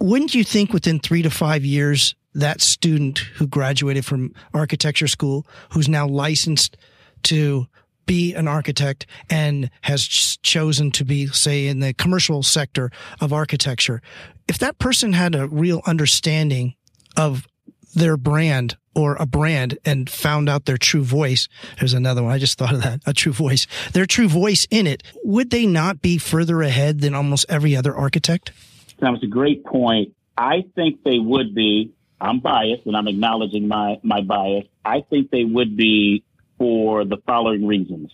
Wouldn't 0.00 0.34
you 0.34 0.44
think 0.44 0.72
within 0.72 0.98
three 1.00 1.22
to 1.22 1.30
five 1.30 1.64
years, 1.64 2.14
that 2.34 2.60
student 2.60 3.18
who 3.36 3.46
graduated 3.46 4.04
from 4.04 4.34
architecture 4.52 5.06
school, 5.06 5.46
who's 5.70 5.88
now 5.88 6.06
licensed 6.06 6.76
to 7.22 7.66
be 8.06 8.34
an 8.34 8.48
architect 8.48 9.06
and 9.30 9.70
has 9.82 10.02
chosen 10.02 10.90
to 10.90 11.04
be, 11.04 11.26
say, 11.28 11.66
in 11.66 11.80
the 11.80 11.94
commercial 11.94 12.42
sector 12.42 12.90
of 13.20 13.32
architecture, 13.32 14.02
if 14.48 14.58
that 14.58 14.78
person 14.78 15.12
had 15.12 15.34
a 15.34 15.48
real 15.48 15.80
understanding 15.86 16.74
of 17.16 17.46
their 17.94 18.16
brand 18.16 18.76
or 18.94 19.16
a 19.18 19.26
brand 19.26 19.78
and 19.84 20.08
found 20.08 20.48
out 20.48 20.64
their 20.64 20.76
true 20.76 21.02
voice. 21.02 21.48
There's 21.78 21.94
another 21.94 22.22
one. 22.22 22.32
I 22.32 22.38
just 22.38 22.58
thought 22.58 22.74
of 22.74 22.82
that. 22.82 23.00
A 23.06 23.12
true 23.12 23.32
voice. 23.32 23.66
Their 23.92 24.06
true 24.06 24.28
voice 24.28 24.66
in 24.70 24.86
it. 24.86 25.02
Would 25.24 25.50
they 25.50 25.66
not 25.66 26.00
be 26.00 26.18
further 26.18 26.62
ahead 26.62 27.00
than 27.00 27.14
almost 27.14 27.46
every 27.48 27.76
other 27.76 27.94
architect? 27.94 28.52
That 29.00 29.10
was 29.10 29.22
a 29.22 29.28
great 29.28 29.64
point. 29.64 30.14
I 30.36 30.64
think 30.74 31.02
they 31.04 31.18
would 31.18 31.54
be. 31.54 31.92
I'm 32.20 32.40
biased 32.40 32.86
and 32.86 32.96
I'm 32.96 33.08
acknowledging 33.08 33.68
my, 33.68 33.98
my 34.02 34.22
bias. 34.22 34.64
I 34.84 35.04
think 35.10 35.30
they 35.30 35.44
would 35.44 35.76
be 35.76 36.24
for 36.58 37.04
the 37.04 37.18
following 37.26 37.66
reasons. 37.66 38.10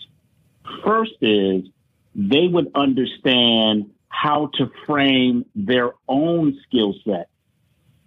First 0.85 1.13
is 1.21 1.65
they 2.15 2.47
would 2.49 2.73
understand 2.75 3.91
how 4.09 4.51
to 4.55 4.71
frame 4.87 5.45
their 5.55 5.93
own 6.09 6.59
skill 6.67 6.95
set, 7.05 7.29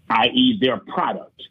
i.e. 0.09 0.57
their 0.61 0.77
product 0.77 1.41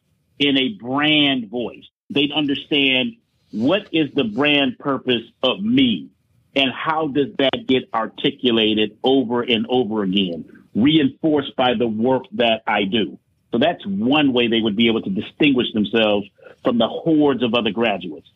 in 0.42 0.59
a 0.59 0.68
brand 0.70 1.48
voice. 1.48 1.85
They'd 2.11 2.33
understand 2.33 3.16
what 3.52 3.88
is 3.92 4.12
the 4.12 4.24
brand 4.24 4.78
purpose 4.78 5.22
of 5.42 5.62
me 5.62 6.09
and 6.55 6.70
how 6.72 7.09
does 7.09 7.28
that 7.38 7.66
get 7.66 7.88
articulated 7.94 8.98
over 9.05 9.42
and 9.42 9.66
over 9.68 10.02
again, 10.02 10.44
reinforced 10.74 11.55
by 11.57 11.74
the 11.74 11.87
work 11.87 12.24
that 12.33 12.62
I 12.66 12.85
do. 12.85 13.18
So 13.52 13.59
that's 13.59 13.85
one 13.87 14.33
way 14.33 14.48
they 14.48 14.61
would 14.61 14.76
be 14.76 14.88
able 14.88 15.02
to 15.02 15.11
distinguish 15.11 15.72
themselves 15.72 16.26
from 16.64 16.78
the 16.78 16.88
hordes 16.88 17.42
of 17.42 17.55
other 17.55 17.70
graduates. 17.70 18.28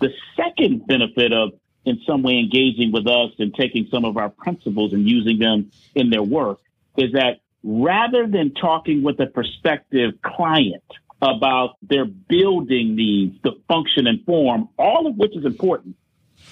The 0.00 0.10
second 0.36 0.86
benefit 0.86 1.32
of 1.32 1.52
in 1.84 2.00
some 2.06 2.22
way 2.22 2.38
engaging 2.38 2.92
with 2.92 3.06
us 3.06 3.30
and 3.38 3.54
taking 3.54 3.86
some 3.90 4.04
of 4.04 4.16
our 4.16 4.30
principles 4.30 4.92
and 4.92 5.08
using 5.08 5.38
them 5.38 5.70
in 5.94 6.10
their 6.10 6.22
work 6.22 6.60
is 6.96 7.12
that 7.12 7.40
rather 7.62 8.26
than 8.26 8.52
talking 8.54 9.02
with 9.02 9.18
a 9.20 9.26
prospective 9.26 10.20
client 10.22 10.82
about 11.24 11.76
their 11.82 12.04
building 12.04 12.96
needs, 12.96 13.36
the 13.42 13.52
function 13.68 14.06
and 14.06 14.24
form, 14.24 14.68
all 14.78 15.06
of 15.06 15.16
which 15.16 15.36
is 15.36 15.44
important, 15.44 15.96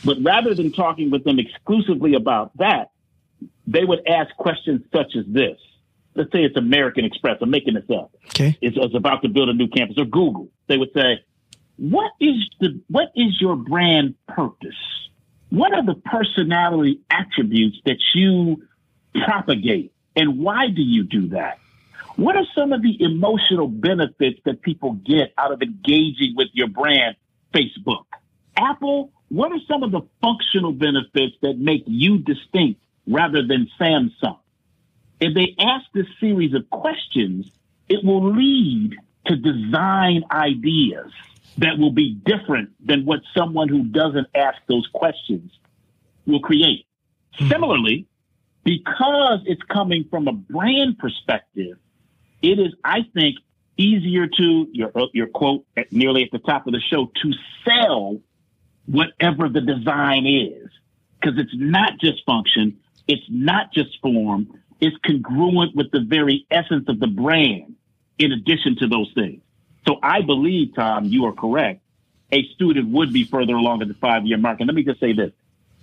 but 0.05 0.17
rather 0.23 0.55
than 0.55 0.73
talking 0.73 1.11
with 1.11 1.25
them 1.25 1.39
exclusively 1.39 2.15
about 2.15 2.57
that, 2.59 2.91
they 3.67 3.85
would 3.85 4.01
ask 4.09 4.35
questions 4.37 4.83
such 4.93 5.15
as 5.17 5.25
this. 5.27 5.59
Let's 6.15 6.31
say 6.33 6.41
it's 6.41 6.57
American 6.57 7.05
Express. 7.05 7.39
I'm 7.41 7.51
making 7.51 7.75
this 7.75 7.89
up. 7.91 8.13
Okay. 8.27 8.57
It's, 8.61 8.77
it's 8.79 8.95
about 8.95 9.23
to 9.23 9.29
build 9.29 9.49
a 9.49 9.55
new 9.55 9.69
campus 9.69 9.97
or 9.99 10.05
Google. 10.05 10.49
They 10.67 10.77
would 10.77 10.93
say, 10.95 11.25
what 11.77 12.13
is 12.21 12.35
the, 12.61 12.81
what 12.89 13.09
is 13.15 13.41
your 13.41 13.57
brand 13.57 14.15
purpose? 14.29 14.77
What 15.51 15.75
are 15.75 15.85
the 15.85 15.95
personality 15.95 17.01
attributes 17.11 17.79
that 17.85 17.99
you 18.15 18.63
propagate? 19.25 19.93
And 20.15 20.39
why 20.39 20.69
do 20.69 20.83
you 20.83 21.05
do 21.05 21.29
that? 21.29 21.59
What 22.17 22.37
are 22.37 22.47
some 22.55 22.73
of 22.73 22.83
the 22.83 22.97
emotional 23.01 23.69
benefits 23.69 24.41
that 24.45 24.62
people 24.62 24.93
get 24.93 25.33
out 25.38 25.53
of 25.53 25.62
engaging 25.62 26.35
with 26.37 26.49
your 26.53 26.69
brand, 26.69 27.17
Facebook? 27.55 28.05
Apple, 28.57 29.12
what 29.29 29.51
are 29.51 29.61
some 29.67 29.83
of 29.83 29.93
the 29.93 30.03
functional 30.21 30.73
benefits 30.73 31.37
that 31.41 31.59
make 31.59 31.85
you 31.87 32.19
distinct 32.19 32.81
rather 33.07 33.47
than 33.47 33.69
Samsung? 33.81 34.38
If 35.21 35.35
they 35.35 35.55
ask 35.59 35.87
this 35.95 36.07
series 36.21 36.53
of 36.53 36.69
questions, 36.69 37.51
it 37.88 38.05
will 38.05 38.33
lead 38.35 38.97
to 39.27 39.37
design 39.37 40.25
ideas 40.31 41.11
that 41.59 41.79
will 41.79 41.93
be 41.93 42.15
different 42.15 42.71
than 42.85 43.05
what 43.05 43.21
someone 43.37 43.69
who 43.69 43.85
doesn't 43.85 44.27
ask 44.35 44.59
those 44.69 44.87
questions 44.93 45.53
will 46.27 46.41
create. 46.41 46.87
Mm-hmm. 47.35 47.49
Similarly, 47.49 48.07
because 48.65 49.41
it's 49.47 49.62
coming 49.62 50.07
from 50.11 50.29
a 50.29 50.33
brand 50.33 50.99
perspective, 50.99 51.79
it 52.42 52.59
is, 52.59 52.74
I 52.85 53.00
think, 53.14 53.37
easier 53.76 54.26
to 54.26 54.68
your 54.72 54.92
your 55.12 55.28
quote 55.28 55.64
at 55.76 55.92
nearly 55.92 56.22
at 56.24 56.31
the 56.31 56.38
top 56.38 56.66
of 56.66 56.72
the 56.72 56.81
show 56.81 57.11
to 57.22 57.33
sell 57.64 58.20
whatever 58.87 59.48
the 59.48 59.61
design 59.61 60.26
is. 60.26 60.68
Because 61.20 61.38
it's 61.38 61.55
not 61.55 62.00
just 62.00 62.24
function, 62.26 62.81
it's 63.07 63.22
not 63.28 63.72
just 63.72 64.00
form, 64.02 64.61
it's 64.81 64.96
congruent 65.07 65.76
with 65.76 65.92
the 65.92 66.00
very 66.00 66.46
essence 66.50 66.88
of 66.88 66.98
the 66.98 67.07
brand. 67.07 67.76
In 68.18 68.31
addition 68.31 68.76
to 68.76 68.87
those 68.87 69.11
things, 69.14 69.40
so 69.88 69.98
I 70.02 70.20
believe 70.20 70.74
Tom, 70.76 71.07
you 71.07 71.24
are 71.24 71.33
correct. 71.33 71.81
A 72.31 72.44
student 72.55 72.88
would 72.88 73.12
be 73.12 73.24
further 73.24 73.55
along 73.55 73.83
at 73.83 73.88
the 73.88 73.94
five 73.94 74.26
year 74.26 74.38
mark, 74.38 74.61
and 74.61 74.68
let 74.68 74.76
me 74.76 74.85
just 74.85 75.00
say 75.00 75.12
this: 75.12 75.33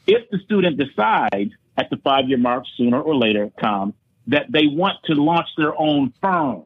if 0.08 0.30
the 0.30 0.40
student 0.40 0.78
decides 0.78 1.52
at 1.78 1.90
the 1.90 1.98
five 1.98 2.30
year 2.30 2.38
mark 2.38 2.66
sooner 2.78 3.02
or 3.02 3.16
later, 3.16 3.52
Tom, 3.60 3.94
that 4.30 4.52
they 4.52 4.68
want 4.68 4.98
to 5.06 5.14
launch 5.14 5.48
their 5.58 5.80
own 5.80 6.14
firm, 6.22 6.64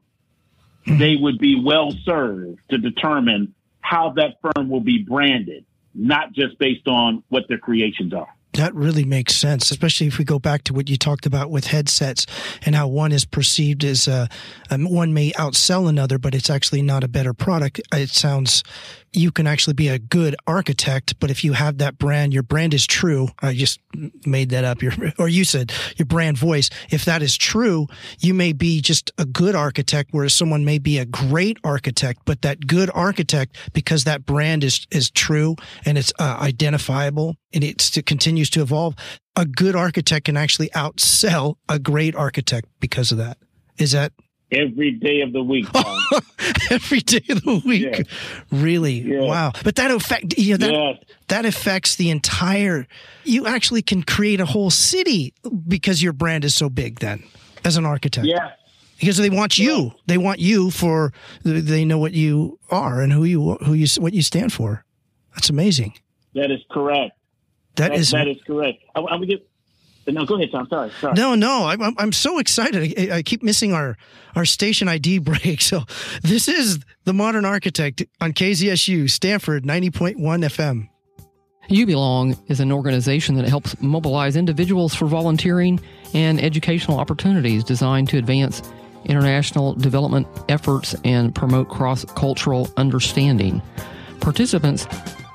mm-hmm. 0.85 0.97
they 0.97 1.15
would 1.15 1.37
be 1.39 1.61
well 1.61 1.91
served 2.03 2.59
to 2.69 2.77
determine 2.77 3.53
how 3.81 4.13
that 4.15 4.37
firm 4.41 4.69
will 4.69 4.81
be 4.81 5.03
branded, 5.03 5.65
not 5.93 6.33
just 6.33 6.57
based 6.59 6.87
on 6.87 7.23
what 7.29 7.43
their 7.47 7.57
creations 7.57 8.13
are. 8.13 8.29
That 8.53 8.75
really 8.75 9.03
makes 9.03 9.35
sense, 9.35 9.71
especially 9.71 10.07
if 10.07 10.19
we 10.19 10.25
go 10.25 10.37
back 10.37 10.63
to 10.65 10.73
what 10.73 10.87
you 10.87 10.95
talked 10.95 11.25
about 11.25 11.49
with 11.49 11.65
headsets 11.65 12.27
and 12.63 12.75
how 12.75 12.87
one 12.87 13.11
is 13.11 13.25
perceived 13.25 13.83
as 13.83 14.07
a, 14.07 14.29
um, 14.69 14.85
one 14.85 15.11
may 15.11 15.31
outsell 15.31 15.89
another, 15.89 16.19
but 16.19 16.35
it's 16.35 16.51
actually 16.51 16.83
not 16.83 17.03
a 17.03 17.07
better 17.07 17.33
product. 17.33 17.81
It 17.91 18.09
sounds 18.09 18.63
you 19.13 19.31
can 19.31 19.47
actually 19.47 19.73
be 19.73 19.87
a 19.87 19.99
good 19.99 20.35
architect, 20.47 21.19
but 21.19 21.29
if 21.29 21.43
you 21.43 21.53
have 21.53 21.77
that 21.77 21.97
brand, 21.97 22.33
your 22.33 22.43
brand 22.43 22.73
is 22.73 22.85
true. 22.85 23.29
I 23.41 23.53
just 23.53 23.79
made 24.25 24.49
that 24.49 24.63
up. 24.63 24.81
Your, 24.81 24.93
or 25.19 25.27
you 25.27 25.45
said 25.45 25.71
your 25.97 26.05
brand 26.05 26.37
voice. 26.37 26.69
If 26.89 27.05
that 27.05 27.21
is 27.21 27.37
true, 27.37 27.87
you 28.19 28.33
may 28.33 28.53
be 28.53 28.81
just 28.81 29.11
a 29.17 29.25
good 29.25 29.55
architect, 29.55 30.09
whereas 30.11 30.33
someone 30.33 30.65
may 30.65 30.79
be 30.79 30.97
a 30.97 31.05
great 31.05 31.57
architect, 31.63 32.21
but 32.25 32.41
that 32.41 32.67
good 32.67 32.89
architect, 32.93 33.57
because 33.73 34.03
that 34.03 34.25
brand 34.25 34.63
is, 34.63 34.87
is 34.91 35.09
true 35.11 35.55
and 35.85 35.97
it's 35.97 36.11
uh, 36.19 36.37
identifiable 36.41 37.35
and 37.53 37.63
it 37.63 37.91
continues 38.05 38.49
to 38.51 38.61
evolve, 38.61 38.95
a 39.35 39.45
good 39.45 39.75
architect 39.75 40.25
can 40.25 40.37
actually 40.37 40.69
outsell 40.69 41.55
a 41.69 41.79
great 41.79 42.15
architect 42.15 42.67
because 42.79 43.11
of 43.11 43.17
that. 43.19 43.37
Is 43.77 43.91
that 43.91 44.13
every 44.55 44.91
day 44.91 45.21
of 45.21 45.33
the 45.33 45.43
week. 45.43 45.67
every 46.71 46.99
day 46.99 47.23
of 47.29 47.43
the 47.43 47.61
week. 47.65 47.83
Yes. 47.83 48.07
Really? 48.51 49.01
Yes. 49.01 49.23
Wow. 49.23 49.51
But 49.63 49.75
that 49.75 49.91
affect 49.91 50.37
you 50.37 50.57
know, 50.57 50.67
that 50.67 50.73
yes. 50.73 51.03
that 51.27 51.45
affects 51.45 51.95
the 51.95 52.09
entire 52.09 52.87
you 53.23 53.47
actually 53.47 53.81
can 53.81 54.03
create 54.03 54.39
a 54.39 54.45
whole 54.45 54.69
city 54.69 55.33
because 55.67 56.01
your 56.01 56.13
brand 56.13 56.45
is 56.45 56.55
so 56.55 56.69
big 56.69 56.99
then 56.99 57.23
as 57.63 57.77
an 57.77 57.85
architect. 57.85 58.27
Yeah. 58.27 58.51
Because 58.99 59.17
they 59.17 59.29
want 59.29 59.57
you. 59.57 59.91
They 60.05 60.17
want 60.17 60.39
you 60.39 60.71
for 60.71 61.11
they 61.43 61.83
know 61.83 61.97
what 61.97 62.13
you 62.13 62.59
are 62.69 63.01
and 63.01 63.11
who 63.11 63.23
you 63.23 63.55
who 63.55 63.73
you 63.73 63.87
what 63.99 64.13
you 64.13 64.21
stand 64.21 64.53
for. 64.53 64.85
That's 65.35 65.49
amazing. 65.49 65.93
That 66.35 66.51
is 66.51 66.61
correct. 66.71 67.17
that, 67.75 67.89
that 67.89 67.99
is 67.99 68.11
that 68.11 68.27
is 68.27 68.37
correct. 68.45 68.83
I, 68.95 69.01
I 69.01 69.15
would 69.15 69.27
give 69.27 69.41
no, 70.07 70.25
go 70.25 70.35
ahead, 70.35 70.51
Tom. 70.51 70.67
Sorry, 70.67 70.91
sorry. 70.99 71.13
No, 71.15 71.35
no, 71.35 71.65
I'm 71.65 71.95
I'm 71.97 72.11
so 72.11 72.39
excited. 72.39 72.93
I, 72.97 73.17
I, 73.17 73.21
keep 73.23 73.43
missing 73.43 73.73
our 73.73 73.97
our 74.35 74.45
station 74.45 74.87
ID 74.87 75.17
break. 75.19 75.61
So 75.61 75.83
this 76.21 76.47
is 76.47 76.79
the 77.05 77.13
Modern 77.13 77.45
Architect 77.45 78.03
on 78.19 78.33
KZSU 78.33 79.09
Stanford 79.09 79.63
90.1 79.63 80.15
FM. 80.17 80.89
You 81.69 81.85
Belong 81.85 82.37
is 82.47 82.59
an 82.59 82.71
organization 82.73 83.35
that 83.35 83.47
helps 83.47 83.79
mobilize 83.81 84.35
individuals 84.35 84.93
for 84.93 85.05
volunteering 85.05 85.79
and 86.13 86.41
educational 86.41 86.99
opportunities 86.99 87.63
designed 87.63 88.09
to 88.09 88.17
advance 88.17 88.61
international 89.05 89.73
development 89.73 90.27
efforts 90.49 90.95
and 91.05 91.33
promote 91.33 91.69
cross 91.69 92.03
cultural 92.15 92.69
understanding. 92.75 93.61
Participants 94.19 94.85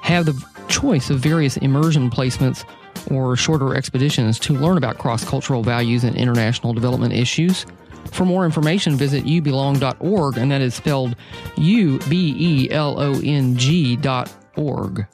have 0.03 0.27
the 0.27 0.45
choice 0.69 1.11
of 1.11 1.19
various 1.21 1.57
immersion 1.57 2.11
placements 2.11 2.65
or 3.11 3.37
shorter 3.37 3.75
expeditions 3.75 4.39
to 4.41 4.55
learn 4.55 4.77
about 4.77 4.99
cross 4.99 5.25
cultural 5.25 5.63
values 5.63 6.05
and 6.05 6.17
international 6.17 6.73
development 6.73 7.15
issues. 7.15 7.67
For 8.13 8.25
more 8.25 8.45
information, 8.45 8.97
visit 8.97 9.25
ubelong.org, 9.25 10.39
and 10.39 10.51
that 10.51 10.61
is 10.61 10.75
spelled 10.75 11.17
U 11.57 11.99
B 12.09 12.35
E 12.39 12.71
L 12.71 13.01
O 13.01 13.21
N 13.21 13.57
G 13.57 13.97
dot 13.97 14.33
org. 14.57 15.07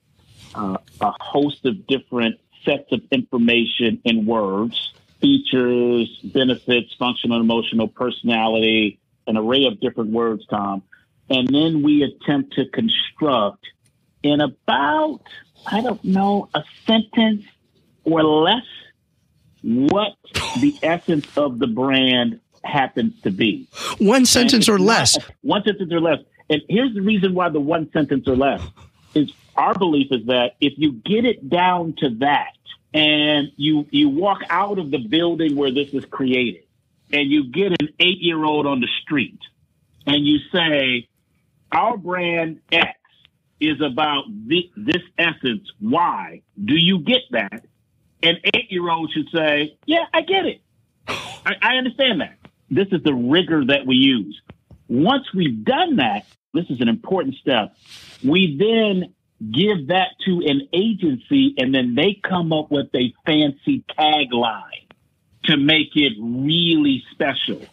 uh, 0.55 0.77
a 1.01 1.11
host 1.19 1.65
of 1.65 1.85
different 1.87 2.39
sets 2.65 2.91
of 2.91 3.01
information 3.11 4.01
in 4.03 4.25
words, 4.25 4.93
features, 5.21 6.09
benefits, 6.23 6.93
functional, 6.97 7.39
emotional, 7.39 7.87
personality, 7.87 8.99
an 9.27 9.37
array 9.37 9.65
of 9.65 9.79
different 9.79 10.11
words, 10.11 10.45
Tom. 10.49 10.83
And 11.29 11.47
then 11.47 11.81
we 11.81 12.03
attempt 12.03 12.53
to 12.55 12.65
construct 12.65 13.65
in 14.23 14.41
about, 14.41 15.21
I 15.65 15.81
don't 15.81 16.03
know, 16.03 16.49
a 16.53 16.63
sentence 16.85 17.45
or 18.03 18.23
less 18.23 18.65
what 19.61 20.15
the 20.59 20.75
essence 20.83 21.25
of 21.37 21.59
the 21.59 21.67
brand 21.67 22.39
happens 22.63 23.19
to 23.21 23.31
be. 23.31 23.67
One 23.99 24.25
sentence 24.25 24.67
or 24.67 24.79
less. 24.79 25.17
one 25.41 25.63
sentence 25.63 25.91
or 25.91 26.01
less. 26.01 26.19
And 26.49 26.61
here's 26.67 26.93
the 26.93 27.01
reason 27.01 27.33
why 27.33 27.49
the 27.49 27.59
one 27.59 27.89
sentence 27.91 28.27
or 28.27 28.35
less 28.35 28.61
is 29.15 29.31
our 29.55 29.73
belief 29.73 30.07
is 30.11 30.25
that 30.25 30.55
if 30.59 30.73
you 30.77 30.93
get 30.93 31.25
it 31.25 31.49
down 31.49 31.93
to 31.99 32.09
that 32.19 32.53
and 32.93 33.51
you 33.55 33.87
you 33.91 34.09
walk 34.09 34.39
out 34.49 34.79
of 34.79 34.91
the 34.91 34.97
building 34.97 35.55
where 35.55 35.71
this 35.71 35.93
is 35.93 36.05
created 36.05 36.63
and 37.13 37.29
you 37.29 37.45
get 37.45 37.71
an 37.81 37.89
eight 37.99 38.19
year 38.19 38.43
old 38.43 38.65
on 38.65 38.79
the 38.79 38.87
street 39.01 39.39
and 40.05 40.25
you 40.25 40.39
say, 40.51 41.07
our 41.71 41.97
brand 41.97 42.59
X 42.71 42.97
is 43.59 43.79
about 43.81 44.23
the, 44.47 44.69
this 44.75 45.01
essence. 45.17 45.69
Why? 45.79 46.41
Do 46.63 46.75
you 46.75 46.99
get 46.99 47.21
that? 47.31 47.65
An 48.23 48.37
eight 48.53 48.71
year 48.71 48.89
old 48.89 49.11
should 49.11 49.29
say, 49.33 49.77
yeah, 49.85 50.05
I 50.13 50.21
get 50.21 50.45
it. 50.45 50.61
I, 51.07 51.55
I 51.61 51.75
understand 51.75 52.21
that. 52.21 52.37
This 52.69 52.87
is 52.91 53.03
the 53.03 53.13
rigor 53.13 53.65
that 53.65 53.85
we 53.85 53.95
use. 53.95 54.41
Once 54.87 55.25
we've 55.33 55.63
done 55.63 55.97
that, 55.97 56.25
this 56.53 56.65
is 56.69 56.81
an 56.81 56.87
important 56.87 57.35
step. 57.35 57.75
We 58.23 58.57
then 58.57 59.13
give 59.49 59.87
that 59.87 60.09
to 60.25 60.41
an 60.45 60.67
agency 60.73 61.55
and 61.57 61.73
then 61.73 61.95
they 61.95 62.19
come 62.21 62.53
up 62.53 62.69
with 62.69 62.87
a 62.93 63.13
fancy 63.25 63.83
tagline 63.97 64.87
to 65.45 65.57
make 65.57 65.95
it 65.95 66.13
really 66.19 67.03
special. 67.11 67.65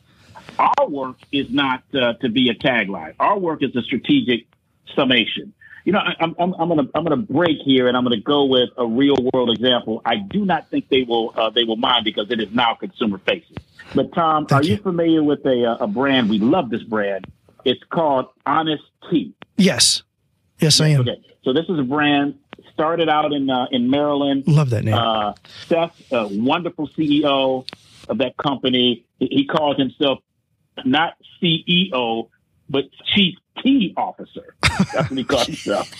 Our 0.58 0.88
work 0.88 1.16
is 1.30 1.50
not 1.50 1.82
uh, 1.94 2.14
to 2.14 2.28
be 2.30 2.48
a 2.48 2.54
tagline. 2.54 3.14
Our 3.20 3.38
work 3.38 3.62
is 3.62 3.76
a 3.76 3.82
strategic 3.82 4.46
summation. 4.94 5.52
You 5.84 5.92
know, 5.92 6.00
I, 6.00 6.14
I'm, 6.20 6.34
I'm, 6.38 6.54
I'm 6.54 6.68
gonna 6.68 6.88
I'm 6.94 7.04
gonna 7.04 7.16
break 7.16 7.58
here, 7.64 7.88
and 7.88 7.96
I'm 7.96 8.02
gonna 8.02 8.20
go 8.20 8.44
with 8.44 8.70
a 8.76 8.86
real 8.86 9.16
world 9.32 9.50
example. 9.50 10.02
I 10.04 10.16
do 10.16 10.44
not 10.44 10.68
think 10.68 10.88
they 10.88 11.02
will 11.02 11.32
uh, 11.36 11.50
they 11.50 11.64
will 11.64 11.76
mind 11.76 12.04
because 12.04 12.30
it 12.30 12.40
is 12.40 12.52
now 12.52 12.74
consumer 12.74 13.18
facing. 13.18 13.56
But 13.94 14.12
Tom, 14.12 14.46
Thank 14.46 14.62
are 14.62 14.66
you. 14.66 14.72
you 14.72 14.82
familiar 14.82 15.22
with 15.22 15.46
a 15.46 15.64
uh, 15.64 15.84
a 15.84 15.86
brand? 15.86 16.28
We 16.28 16.40
love 16.40 16.68
this 16.70 16.82
brand. 16.82 17.26
It's 17.64 17.82
called 17.90 18.26
Honest 18.44 18.82
Tea. 19.10 19.32
Yes, 19.56 20.02
yes, 20.60 20.80
I 20.80 20.88
am. 20.88 21.00
Okay, 21.02 21.20
so 21.44 21.52
this 21.52 21.64
is 21.68 21.78
a 21.78 21.82
brand 21.82 22.38
started 22.72 23.08
out 23.08 23.32
in 23.32 23.50
uh, 23.50 23.66
in 23.70 23.90
Maryland. 23.90 24.44
Love 24.46 24.70
that 24.70 24.84
name. 24.84 24.94
Uh, 24.94 25.34
Seth, 25.66 26.00
a 26.12 26.28
wonderful 26.28 26.88
CEO 26.88 27.66
of 28.08 28.18
that 28.18 28.36
company, 28.36 29.04
he 29.18 29.46
calls 29.46 29.76
himself 29.76 30.20
not 30.84 31.14
CEO, 31.42 32.28
but 32.68 32.84
Chief 33.14 33.34
Tea 33.62 33.92
Officer. 33.96 34.54
That's 34.62 35.10
what 35.10 35.18
he 35.18 35.24
calls 35.24 35.46
himself. 35.46 35.90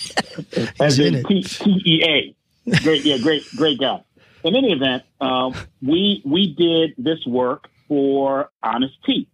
As 0.79 0.99
in, 0.99 1.23
T 1.25 1.81
E 1.85 2.03
A. 2.05 2.35
Great, 2.83 3.03
yeah, 3.03 3.17
great, 3.17 3.43
great 3.55 3.79
guy. 3.79 4.03
In 4.43 4.55
any 4.55 4.71
event, 4.71 5.03
um, 5.19 5.53
we 5.81 6.21
we 6.25 6.53
did 6.53 6.93
this 6.97 7.25
work 7.25 7.67
for 7.87 8.49
Honest 8.63 8.93
Tea. 9.05 9.27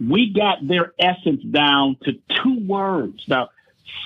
We 0.00 0.32
got 0.32 0.66
their 0.66 0.92
essence 0.98 1.42
down 1.44 1.96
to 2.04 2.12
two 2.42 2.66
words. 2.66 3.22
Now, 3.28 3.50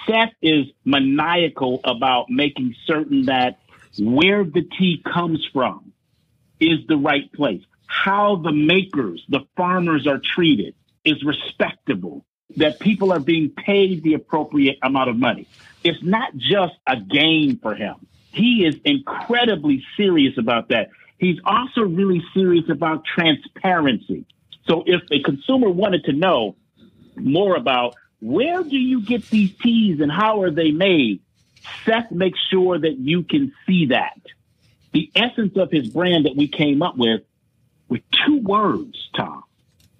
Seth 0.07 0.33
is 0.43 0.67
maniacal 0.85 1.81
about 1.85 2.31
making 2.31 2.75
certain 2.87 3.27
that 3.27 3.59
where 3.99 4.45
the 4.45 4.63
tea 4.79 5.03
comes 5.05 5.45
from 5.53 5.93
is 6.61 6.87
the 6.89 6.97
right 6.97 7.33
place. 7.33 7.63
How 7.87 8.37
the 8.37 8.53
makers, 8.53 9.25
the 9.29 9.41
farmers 9.57 10.07
are 10.07 10.21
treated 10.23 10.75
is 11.05 11.23
respectable, 11.25 12.25
that 12.57 12.81
people 12.81 13.13
are 13.13 13.21
being 13.21 13.51
paid 13.51 14.03
the 14.03 14.15
appropriate 14.15 14.79
amount 14.83 15.11
of 15.11 15.17
money. 15.17 15.47
It's 15.85 16.03
not 16.03 16.37
just 16.37 16.75
a 16.87 16.97
game 16.97 17.59
for 17.59 17.75
him. 17.75 17.95
He 18.33 18.67
is 18.67 18.77
incredibly 18.85 19.85
serious 19.97 20.37
about 20.37 20.69
that. 20.69 20.91
He's 21.19 21.39
also 21.45 21.83
really 21.83 22.23
serious 22.35 22.69
about 22.69 23.05
transparency. 23.05 24.27
So 24.69 24.83
if 24.87 25.01
a 25.11 25.23
consumer 25.23 25.71
wanted 25.71 26.05
to 26.05 26.13
know 26.13 26.57
more 27.17 27.57
about 27.57 27.95
where 28.21 28.63
do 28.63 28.77
you 28.77 29.03
get 29.03 29.29
these 29.31 29.53
teas 29.63 30.01
and 30.01 30.11
how 30.11 30.43
are 30.43 30.51
they 30.51 30.71
made, 30.71 31.21
Seth 31.85 32.11
makes 32.11 32.39
sure 32.51 32.79
that 32.79 32.99
you 32.99 33.23
can 33.23 33.53
see 33.67 33.87
that. 33.87 34.21
The 34.93 35.11
essence 35.15 35.57
of 35.57 35.71
his 35.71 35.89
brand 35.89 36.27
that 36.27 36.37
we 36.37 36.49
came 36.49 36.83
up 36.83 36.97
with 36.97 37.23
with 37.89 38.03
two 38.27 38.41
words, 38.41 38.97
Tom. 39.15 39.45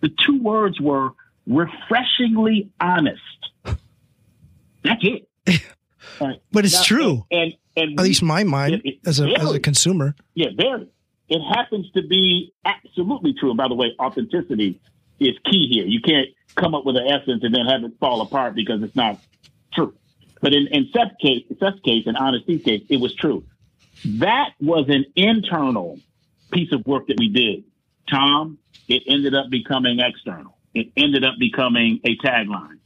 The 0.01 0.09
two 0.09 0.43
words 0.43 0.81
were 0.81 1.11
refreshingly 1.47 2.71
honest. 2.81 3.21
That's 3.65 5.03
it. 5.03 5.29
but 6.19 6.65
it's 6.65 6.75
now, 6.75 6.83
true. 6.83 7.27
And, 7.31 7.55
and, 7.77 7.99
at 7.99 8.05
least 8.05 8.23
my 8.23 8.45
mind 8.45 8.75
it, 8.75 8.83
it, 8.85 8.99
as 9.07 9.21
a 9.21 9.29
as 9.29 9.53
a 9.53 9.61
consumer. 9.61 10.15
Yeah, 10.35 10.49
very. 10.57 10.89
It 11.29 11.41
happens 11.41 11.91
to 11.93 12.03
be 12.03 12.53
absolutely 12.65 13.35
true. 13.35 13.51
And 13.51 13.57
by 13.57 13.69
the 13.69 13.75
way, 13.75 13.95
authenticity 13.99 14.81
is 15.19 15.37
key 15.51 15.69
here. 15.71 15.87
You 15.87 16.01
can't 16.01 16.29
come 16.55 16.75
up 16.75 16.85
with 16.85 16.97
an 16.97 17.07
essence 17.07 17.43
and 17.43 17.55
then 17.55 17.67
have 17.67 17.85
it 17.85 17.93
fall 18.01 18.21
apart 18.23 18.55
because 18.55 18.83
it's 18.83 18.97
not 18.97 19.21
true. 19.75 19.95
But 20.41 20.53
in, 20.53 20.67
in 20.69 20.89
Seth's 20.93 21.15
case, 21.21 21.45
Seth's 21.59 21.81
case, 21.81 22.05
in 22.07 22.17
Honest 22.17 22.47
Tea's 22.47 22.63
case, 22.63 22.83
it 22.89 22.99
was 22.99 23.15
true. 23.15 23.45
That 24.05 24.51
was 24.61 24.87
an 24.89 25.07
internal 25.15 25.99
piece 26.53 26.73
of 26.73 26.87
work 26.87 27.07
that 27.09 27.17
we 27.19 27.29
did. 27.29 27.65
Tom, 28.11 28.59
it 28.89 29.03
ended 29.07 29.35
up 29.35 29.51
becoming 29.51 30.01
external. 30.01 30.57
It 30.75 30.93
ended 30.97 31.25
up 31.25 31.35
becoming 31.39 32.01
a 32.05 32.17
tagline. 32.19 32.79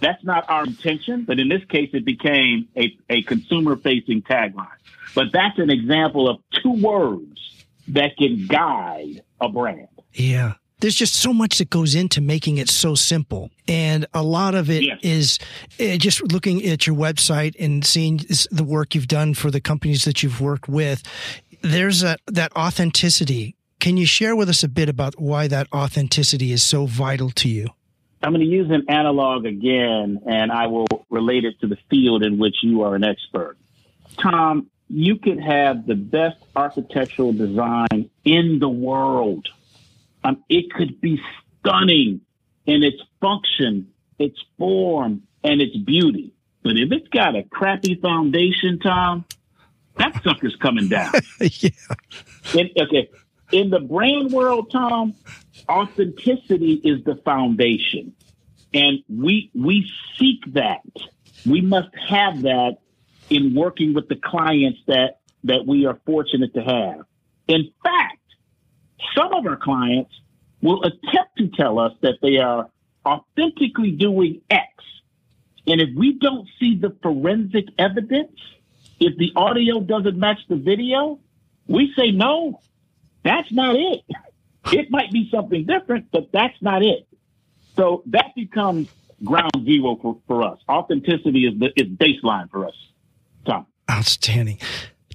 That's 0.00 0.22
not 0.24 0.50
our 0.50 0.64
intention, 0.64 1.24
but 1.24 1.38
in 1.38 1.48
this 1.48 1.64
case, 1.64 1.90
it 1.92 2.04
became 2.04 2.68
a, 2.76 2.96
a 3.08 3.22
consumer 3.22 3.76
facing 3.76 4.22
tagline. 4.22 4.68
But 5.14 5.28
that's 5.32 5.58
an 5.58 5.70
example 5.70 6.28
of 6.28 6.38
two 6.62 6.72
words 6.72 7.64
that 7.88 8.16
can 8.18 8.46
guide 8.46 9.22
a 9.40 9.48
brand. 9.48 9.88
Yeah 10.12 10.54
there's 10.80 10.94
just 10.94 11.14
so 11.14 11.32
much 11.32 11.58
that 11.58 11.70
goes 11.70 11.94
into 11.94 12.20
making 12.20 12.58
it 12.58 12.68
so 12.68 12.94
simple. 12.94 13.50
And 13.66 14.06
a 14.12 14.22
lot 14.22 14.54
of 14.54 14.70
it 14.70 14.84
yes. 14.84 14.98
is 15.02 15.38
uh, 15.80 15.96
just 15.96 16.32
looking 16.32 16.64
at 16.66 16.86
your 16.86 16.96
website 16.96 17.54
and 17.58 17.84
seeing 17.84 18.20
the 18.50 18.64
work 18.64 18.94
you've 18.94 19.08
done 19.08 19.34
for 19.34 19.50
the 19.50 19.60
companies 19.60 20.04
that 20.04 20.22
you've 20.22 20.40
worked 20.40 20.68
with. 20.68 21.02
There's 21.62 22.02
a, 22.02 22.16
that 22.26 22.54
authenticity. 22.54 23.56
Can 23.80 23.96
you 23.96 24.06
share 24.06 24.36
with 24.36 24.48
us 24.48 24.62
a 24.62 24.68
bit 24.68 24.88
about 24.88 25.18
why 25.20 25.48
that 25.48 25.66
authenticity 25.72 26.52
is 26.52 26.62
so 26.62 26.86
vital 26.86 27.30
to 27.30 27.48
you? 27.48 27.68
I'm 28.22 28.32
going 28.32 28.40
to 28.40 28.46
use 28.46 28.70
an 28.70 28.86
analog 28.88 29.46
again, 29.46 30.20
and 30.26 30.50
I 30.50 30.66
will 30.66 30.86
relate 31.10 31.44
it 31.44 31.60
to 31.60 31.66
the 31.66 31.76
field 31.88 32.22
in 32.22 32.38
which 32.38 32.56
you 32.62 32.82
are 32.82 32.94
an 32.94 33.04
expert. 33.04 33.56
Tom, 34.18 34.70
you 34.88 35.16
could 35.16 35.40
have 35.40 35.86
the 35.86 35.94
best 35.94 36.36
architectural 36.54 37.32
design 37.32 38.10
in 38.24 38.58
the 38.58 38.68
world 38.68 39.48
um, 40.26 40.42
it 40.48 40.72
could 40.72 41.00
be 41.00 41.20
stunning 41.60 42.20
in 42.66 42.82
its 42.82 43.00
function, 43.20 43.92
its 44.18 44.38
form, 44.58 45.22
and 45.44 45.60
its 45.60 45.76
beauty. 45.76 46.32
But 46.64 46.76
if 46.76 46.90
it's 46.90 47.08
got 47.08 47.36
a 47.36 47.44
crappy 47.44 47.94
foundation, 47.94 48.80
Tom, 48.80 49.24
that 49.96 50.20
sucker's 50.24 50.56
coming 50.56 50.88
down. 50.88 51.12
yeah. 51.40 51.70
In, 52.54 52.70
okay. 52.80 53.08
In 53.52 53.70
the 53.70 53.78
brand 53.78 54.32
world, 54.32 54.72
Tom, 54.72 55.14
authenticity 55.68 56.80
is 56.82 57.04
the 57.04 57.16
foundation. 57.24 58.12
And 58.74 59.04
we 59.08 59.50
we 59.54 59.88
seek 60.18 60.52
that. 60.54 60.82
We 61.48 61.60
must 61.60 61.90
have 62.08 62.42
that 62.42 62.78
in 63.30 63.54
working 63.54 63.94
with 63.94 64.08
the 64.08 64.16
clients 64.16 64.80
that 64.88 65.20
that 65.44 65.64
we 65.66 65.86
are 65.86 66.00
fortunate 66.04 66.52
to 66.54 66.62
have. 66.62 67.06
In 67.46 67.70
fact, 67.84 68.05
some 69.16 69.32
of 69.32 69.46
our 69.46 69.56
clients 69.56 70.12
will 70.62 70.82
attempt 70.82 71.36
to 71.38 71.48
tell 71.48 71.78
us 71.78 71.92
that 72.02 72.18
they 72.22 72.38
are 72.38 72.68
authentically 73.04 73.92
doing 73.92 74.40
X. 74.50 74.68
And 75.66 75.80
if 75.80 75.90
we 75.96 76.12
don't 76.18 76.48
see 76.60 76.76
the 76.76 76.96
forensic 77.02 77.66
evidence, 77.78 78.38
if 79.00 79.16
the 79.16 79.32
audio 79.36 79.80
doesn't 79.80 80.18
match 80.18 80.38
the 80.48 80.56
video, 80.56 81.18
we 81.66 81.92
say, 81.96 82.10
no, 82.10 82.60
that's 83.24 83.50
not 83.52 83.76
it. 83.76 84.02
It 84.72 84.90
might 84.90 85.12
be 85.12 85.28
something 85.30 85.64
different, 85.66 86.10
but 86.10 86.30
that's 86.32 86.60
not 86.60 86.82
it. 86.82 87.06
So 87.76 88.02
that 88.06 88.34
becomes 88.34 88.88
ground 89.24 89.52
zero 89.64 89.98
for, 90.00 90.18
for 90.26 90.42
us. 90.42 90.58
Authenticity 90.68 91.46
is 91.46 91.58
the 91.58 91.72
is 91.76 91.88
baseline 91.88 92.50
for 92.50 92.66
us. 92.66 92.74
Tom. 93.44 93.66
Outstanding. 93.90 94.58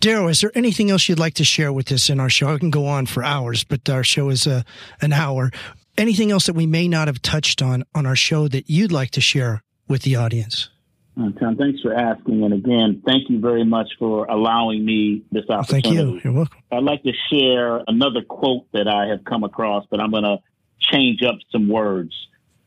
Darryl, 0.02 0.32
is 0.32 0.42
there 0.42 0.52
anything 0.56 0.90
else 0.90 1.08
you'd 1.08 1.20
like 1.20 1.36
to 1.36 1.44
share 1.44 1.72
with 1.72 1.92
us 1.92 2.10
in 2.10 2.20
our 2.20 2.30
show? 2.30 2.52
I 2.52 2.58
can 2.58 2.72
go 2.72 2.88
on 2.88 3.06
for 3.06 3.24
hours, 3.24 3.64
but 3.64 3.88
our 3.88 4.04
show 4.04 4.30
is 4.30 4.48
uh, 4.48 4.64
an 5.00 5.14
hour. 5.14 5.52
Anything 5.96 6.32
else 6.32 6.48
that 6.48 6.56
we 6.56 6.66
may 6.66 6.88
not 6.88 7.08
have 7.08 7.22
touched 7.22 7.62
on 7.62 7.84
on 7.94 8.08
our 8.08 8.16
show 8.16 8.48
that 8.48 8.68
you'd 8.68 8.92
like 8.92 9.12
to 9.12 9.22
share 9.22 9.62
with 9.88 10.02
the 10.02 10.16
audience? 10.16 10.70
Uh, 11.16 11.30
Tom, 11.40 11.56
thanks 11.56 11.82
for 11.82 11.94
asking. 11.94 12.44
And 12.44 12.52
again, 12.52 13.04
thank 13.06 13.30
you 13.30 13.40
very 13.40 13.64
much 13.64 13.90
for 14.00 14.26
allowing 14.26 14.84
me 14.84 15.22
this 15.32 15.48
opportunity. 15.48 15.90
Thank 15.90 15.96
you. 15.96 16.22
You're 16.24 16.34
welcome. 16.34 16.58
I'd 16.72 16.84
like 16.84 17.04
to 17.04 17.14
share 17.32 17.84
another 17.88 18.24
quote 18.24 18.72
that 18.72 18.88
I 18.88 19.06
have 19.08 19.24
come 19.24 19.44
across, 19.44 19.86
but 19.92 20.02
I'm 20.02 20.10
going 20.10 20.24
to 20.24 20.40
change 20.80 21.22
up 21.22 21.36
some 21.52 21.70
words. 21.70 22.16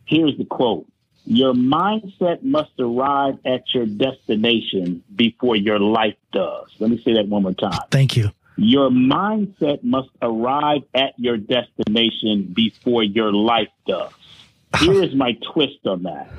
Here's 0.05 0.39
the 0.39 0.45
quote 0.45 0.87
Your 1.27 1.55
mindset 1.55 2.43
must 2.43 2.73
arrive 2.79 3.39
at 3.47 3.63
your 3.75 3.87
destination 3.87 5.03
before 5.15 5.57
your 5.57 5.79
life 5.79 6.17
does. 6.33 6.69
Let 6.79 6.91
me 6.91 7.01
say 7.03 7.15
that 7.15 7.29
one 7.29 7.45
more 7.45 7.55
time. 7.55 7.79
Thank 7.91 8.17
you. 8.17 8.31
Your 8.57 8.91
mindset 8.91 9.83
must 9.83 10.11
arrive 10.21 10.83
at 10.95 11.19
your 11.19 11.39
destination 11.39 12.53
before 12.55 13.03
your 13.03 13.33
life 13.33 13.71
does. 13.87 14.13
Here 14.79 15.03
is 15.03 15.15
my 15.15 15.37
twist 15.53 15.87
on 15.87 16.03
that. 16.05 16.31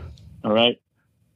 All 0.43 0.53
right. 0.53 0.79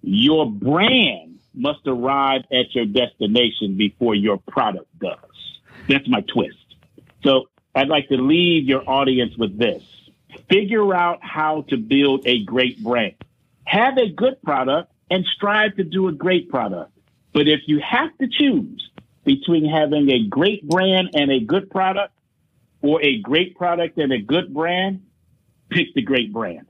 Your 0.02 0.50
brand 0.50 1.39
must 1.54 1.86
arrive 1.88 2.43
at 2.52 2.74
your 2.76 2.86
destination 2.86 3.76
before 3.76 4.16
your 4.16 4.38
product 4.38 4.88
does. 5.00 5.18
That's 5.88 6.08
my 6.08 6.22
twist. 6.22 6.56
So 7.24 7.50
I'd 7.76 7.89
like 7.89 8.08
to 8.10 8.18
leave 8.18 8.66
your 8.66 8.88
audience 8.88 9.36
with 9.38 9.58
this. 9.58 9.84
Figure 10.50 10.93
out 10.93 11.20
how 11.22 11.64
to 11.70 11.78
build 11.78 12.26
a 12.26 12.43
great 12.43 12.82
brand. 12.82 13.16
Have 13.70 13.99
a 13.99 14.09
good 14.09 14.41
product 14.41 14.91
and 15.11 15.24
strive 15.36 15.76
to 15.76 15.84
do 15.84 16.07
a 16.07 16.11
great 16.11 16.49
product. 16.49 16.91
But 17.34 17.47
if 17.47 17.61
you 17.67 17.80
have 17.88 18.09
to 18.17 18.28
choose 18.28 18.89
between 19.26 19.63
having 19.63 20.09
a 20.09 20.28
great 20.28 20.67
brand 20.67 21.11
and 21.13 21.32
a 21.32 21.39
good 21.39 21.70
product 21.70 22.11
or 22.82 22.99
a 23.03 23.20
great 23.20 23.55
product 23.55 23.99
and 23.99 24.11
a 24.11 24.17
good 24.17 24.55
brand, 24.55 25.03
pick 25.70 25.93
the 25.93 26.01
great 26.01 26.34
brand. 26.34 26.65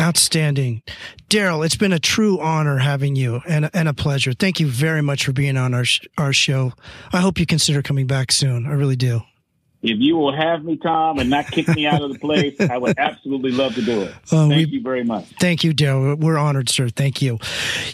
Outstanding. 0.00 0.82
Darryl, 1.28 1.64
it's 1.64 1.76
been 1.76 1.92
a 1.92 2.00
true 2.00 2.40
honor 2.40 2.78
having 2.78 3.14
you 3.14 3.42
and, 3.46 3.70
and 3.72 3.88
a 3.88 3.94
pleasure. 3.94 4.32
Thank 4.32 4.58
you 4.58 4.66
very 4.66 5.02
much 5.02 5.24
for 5.24 5.32
being 5.32 5.56
on 5.56 5.72
our, 5.72 5.84
our 6.18 6.32
show. 6.32 6.72
I 7.12 7.20
hope 7.20 7.38
you 7.38 7.46
consider 7.46 7.80
coming 7.80 8.08
back 8.08 8.32
soon. 8.32 8.66
I 8.66 8.72
really 8.72 8.96
do. 8.96 9.22
If 9.82 9.98
you 9.98 10.16
will 10.16 10.34
have 10.34 10.62
me, 10.62 10.76
Tom, 10.76 11.18
and 11.18 11.30
not 11.30 11.46
kick 11.46 11.66
me 11.68 11.86
out 11.86 12.02
of 12.02 12.12
the 12.12 12.18
place, 12.18 12.60
I 12.60 12.76
would 12.76 12.98
absolutely 12.98 13.52
love 13.52 13.74
to 13.76 13.82
do 13.82 14.02
it. 14.02 14.14
Uh, 14.30 14.48
Thank 14.48 14.54
we, 14.54 14.64
you 14.66 14.82
very 14.82 15.04
much. 15.04 15.24
Thank 15.40 15.64
you, 15.64 15.72
Darryl. 15.72 16.18
We're 16.18 16.36
honored, 16.36 16.68
sir. 16.68 16.90
Thank 16.90 17.22
you. 17.22 17.38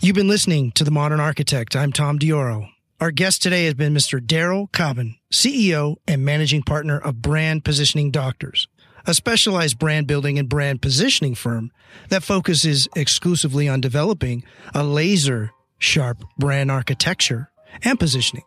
You've 0.00 0.16
been 0.16 0.28
listening 0.28 0.72
to 0.72 0.84
The 0.84 0.90
Modern 0.90 1.20
Architect. 1.20 1.76
I'm 1.76 1.92
Tom 1.92 2.18
Diorio. 2.18 2.68
Our 3.00 3.10
guest 3.10 3.42
today 3.42 3.66
has 3.66 3.74
been 3.74 3.94
Mr. 3.94 4.18
Darryl 4.18 4.72
Cobbin, 4.72 5.16
CEO 5.30 5.96
and 6.08 6.24
managing 6.24 6.62
partner 6.62 6.98
of 6.98 7.22
Brand 7.22 7.64
Positioning 7.64 8.10
Doctors 8.10 8.66
a 9.06 9.14
specialized 9.14 9.78
brand 9.78 10.06
building 10.06 10.38
and 10.38 10.48
brand 10.48 10.82
positioning 10.82 11.34
firm 11.34 11.70
that 12.08 12.22
focuses 12.22 12.88
exclusively 12.96 13.68
on 13.68 13.80
developing 13.80 14.44
a 14.74 14.82
laser 14.82 15.52
sharp 15.78 16.24
brand 16.38 16.70
architecture 16.70 17.50
and 17.82 18.00
positioning. 18.00 18.44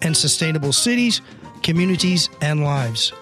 and 0.03 0.17
sustainable 0.17 0.73
cities, 0.73 1.21
communities, 1.63 2.31
and 2.41 2.63
lives. 2.63 3.13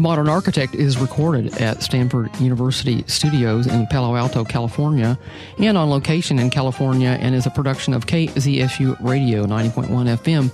The 0.00 0.08
Modern 0.08 0.30
Architect 0.30 0.74
is 0.74 0.96
recorded 0.96 1.60
at 1.60 1.82
Stanford 1.82 2.34
University 2.40 3.04
Studios 3.06 3.66
in 3.66 3.86
Palo 3.88 4.16
Alto, 4.16 4.46
California, 4.46 5.18
and 5.58 5.76
on 5.76 5.90
location 5.90 6.38
in 6.38 6.48
California, 6.48 7.18
and 7.20 7.34
is 7.34 7.44
a 7.44 7.50
production 7.50 7.92
of 7.92 8.06
KZSU 8.06 8.96
Radio 9.02 9.44
90.1 9.44 9.88
FM. 10.16 10.50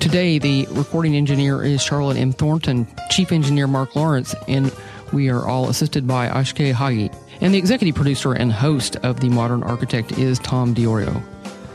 Today, 0.00 0.38
the 0.38 0.66
recording 0.72 1.16
engineer 1.16 1.64
is 1.64 1.82
Charlotte 1.82 2.18
M. 2.18 2.30
Thornton, 2.30 2.86
Chief 3.08 3.32
Engineer 3.32 3.66
Mark 3.66 3.96
Lawrence, 3.96 4.34
and 4.48 4.70
we 5.14 5.30
are 5.30 5.46
all 5.46 5.70
assisted 5.70 6.06
by 6.06 6.28
Ashke 6.28 6.70
Hagi. 6.70 7.10
And 7.40 7.54
the 7.54 7.58
executive 7.58 7.94
producer 7.94 8.34
and 8.34 8.52
host 8.52 8.96
of 8.96 9.20
The 9.20 9.30
Modern 9.30 9.62
Architect 9.62 10.18
is 10.18 10.38
Tom 10.40 10.74
Diorio. 10.74 11.22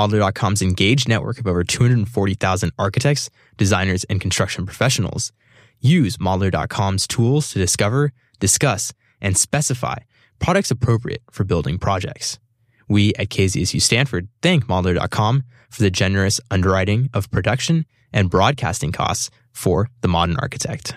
Modlar.com's 0.00 0.62
engaged 0.62 1.08
network 1.08 1.38
of 1.38 1.46
over 1.46 1.62
240,000 1.62 2.72
architects, 2.78 3.28
designers, 3.58 4.04
and 4.04 4.18
construction 4.18 4.64
professionals 4.64 5.30
use 5.78 6.16
Modlar.com's 6.16 7.06
tools 7.06 7.50
to 7.50 7.58
discover, 7.58 8.12
discuss, 8.38 8.94
and 9.20 9.36
specify 9.36 9.96
products 10.38 10.70
appropriate 10.70 11.20
for 11.30 11.44
building 11.44 11.76
projects. 11.76 12.38
We 12.88 13.12
at 13.16 13.28
KZSU 13.28 13.82
Stanford 13.82 14.28
thank 14.40 14.64
Modlar.com 14.64 15.44
for 15.68 15.82
the 15.82 15.90
generous 15.90 16.40
underwriting 16.50 17.10
of 17.12 17.30
production 17.30 17.84
and 18.10 18.30
broadcasting 18.30 18.92
costs 18.92 19.30
for 19.52 19.90
the 20.00 20.08
modern 20.08 20.38
architect. 20.38 20.94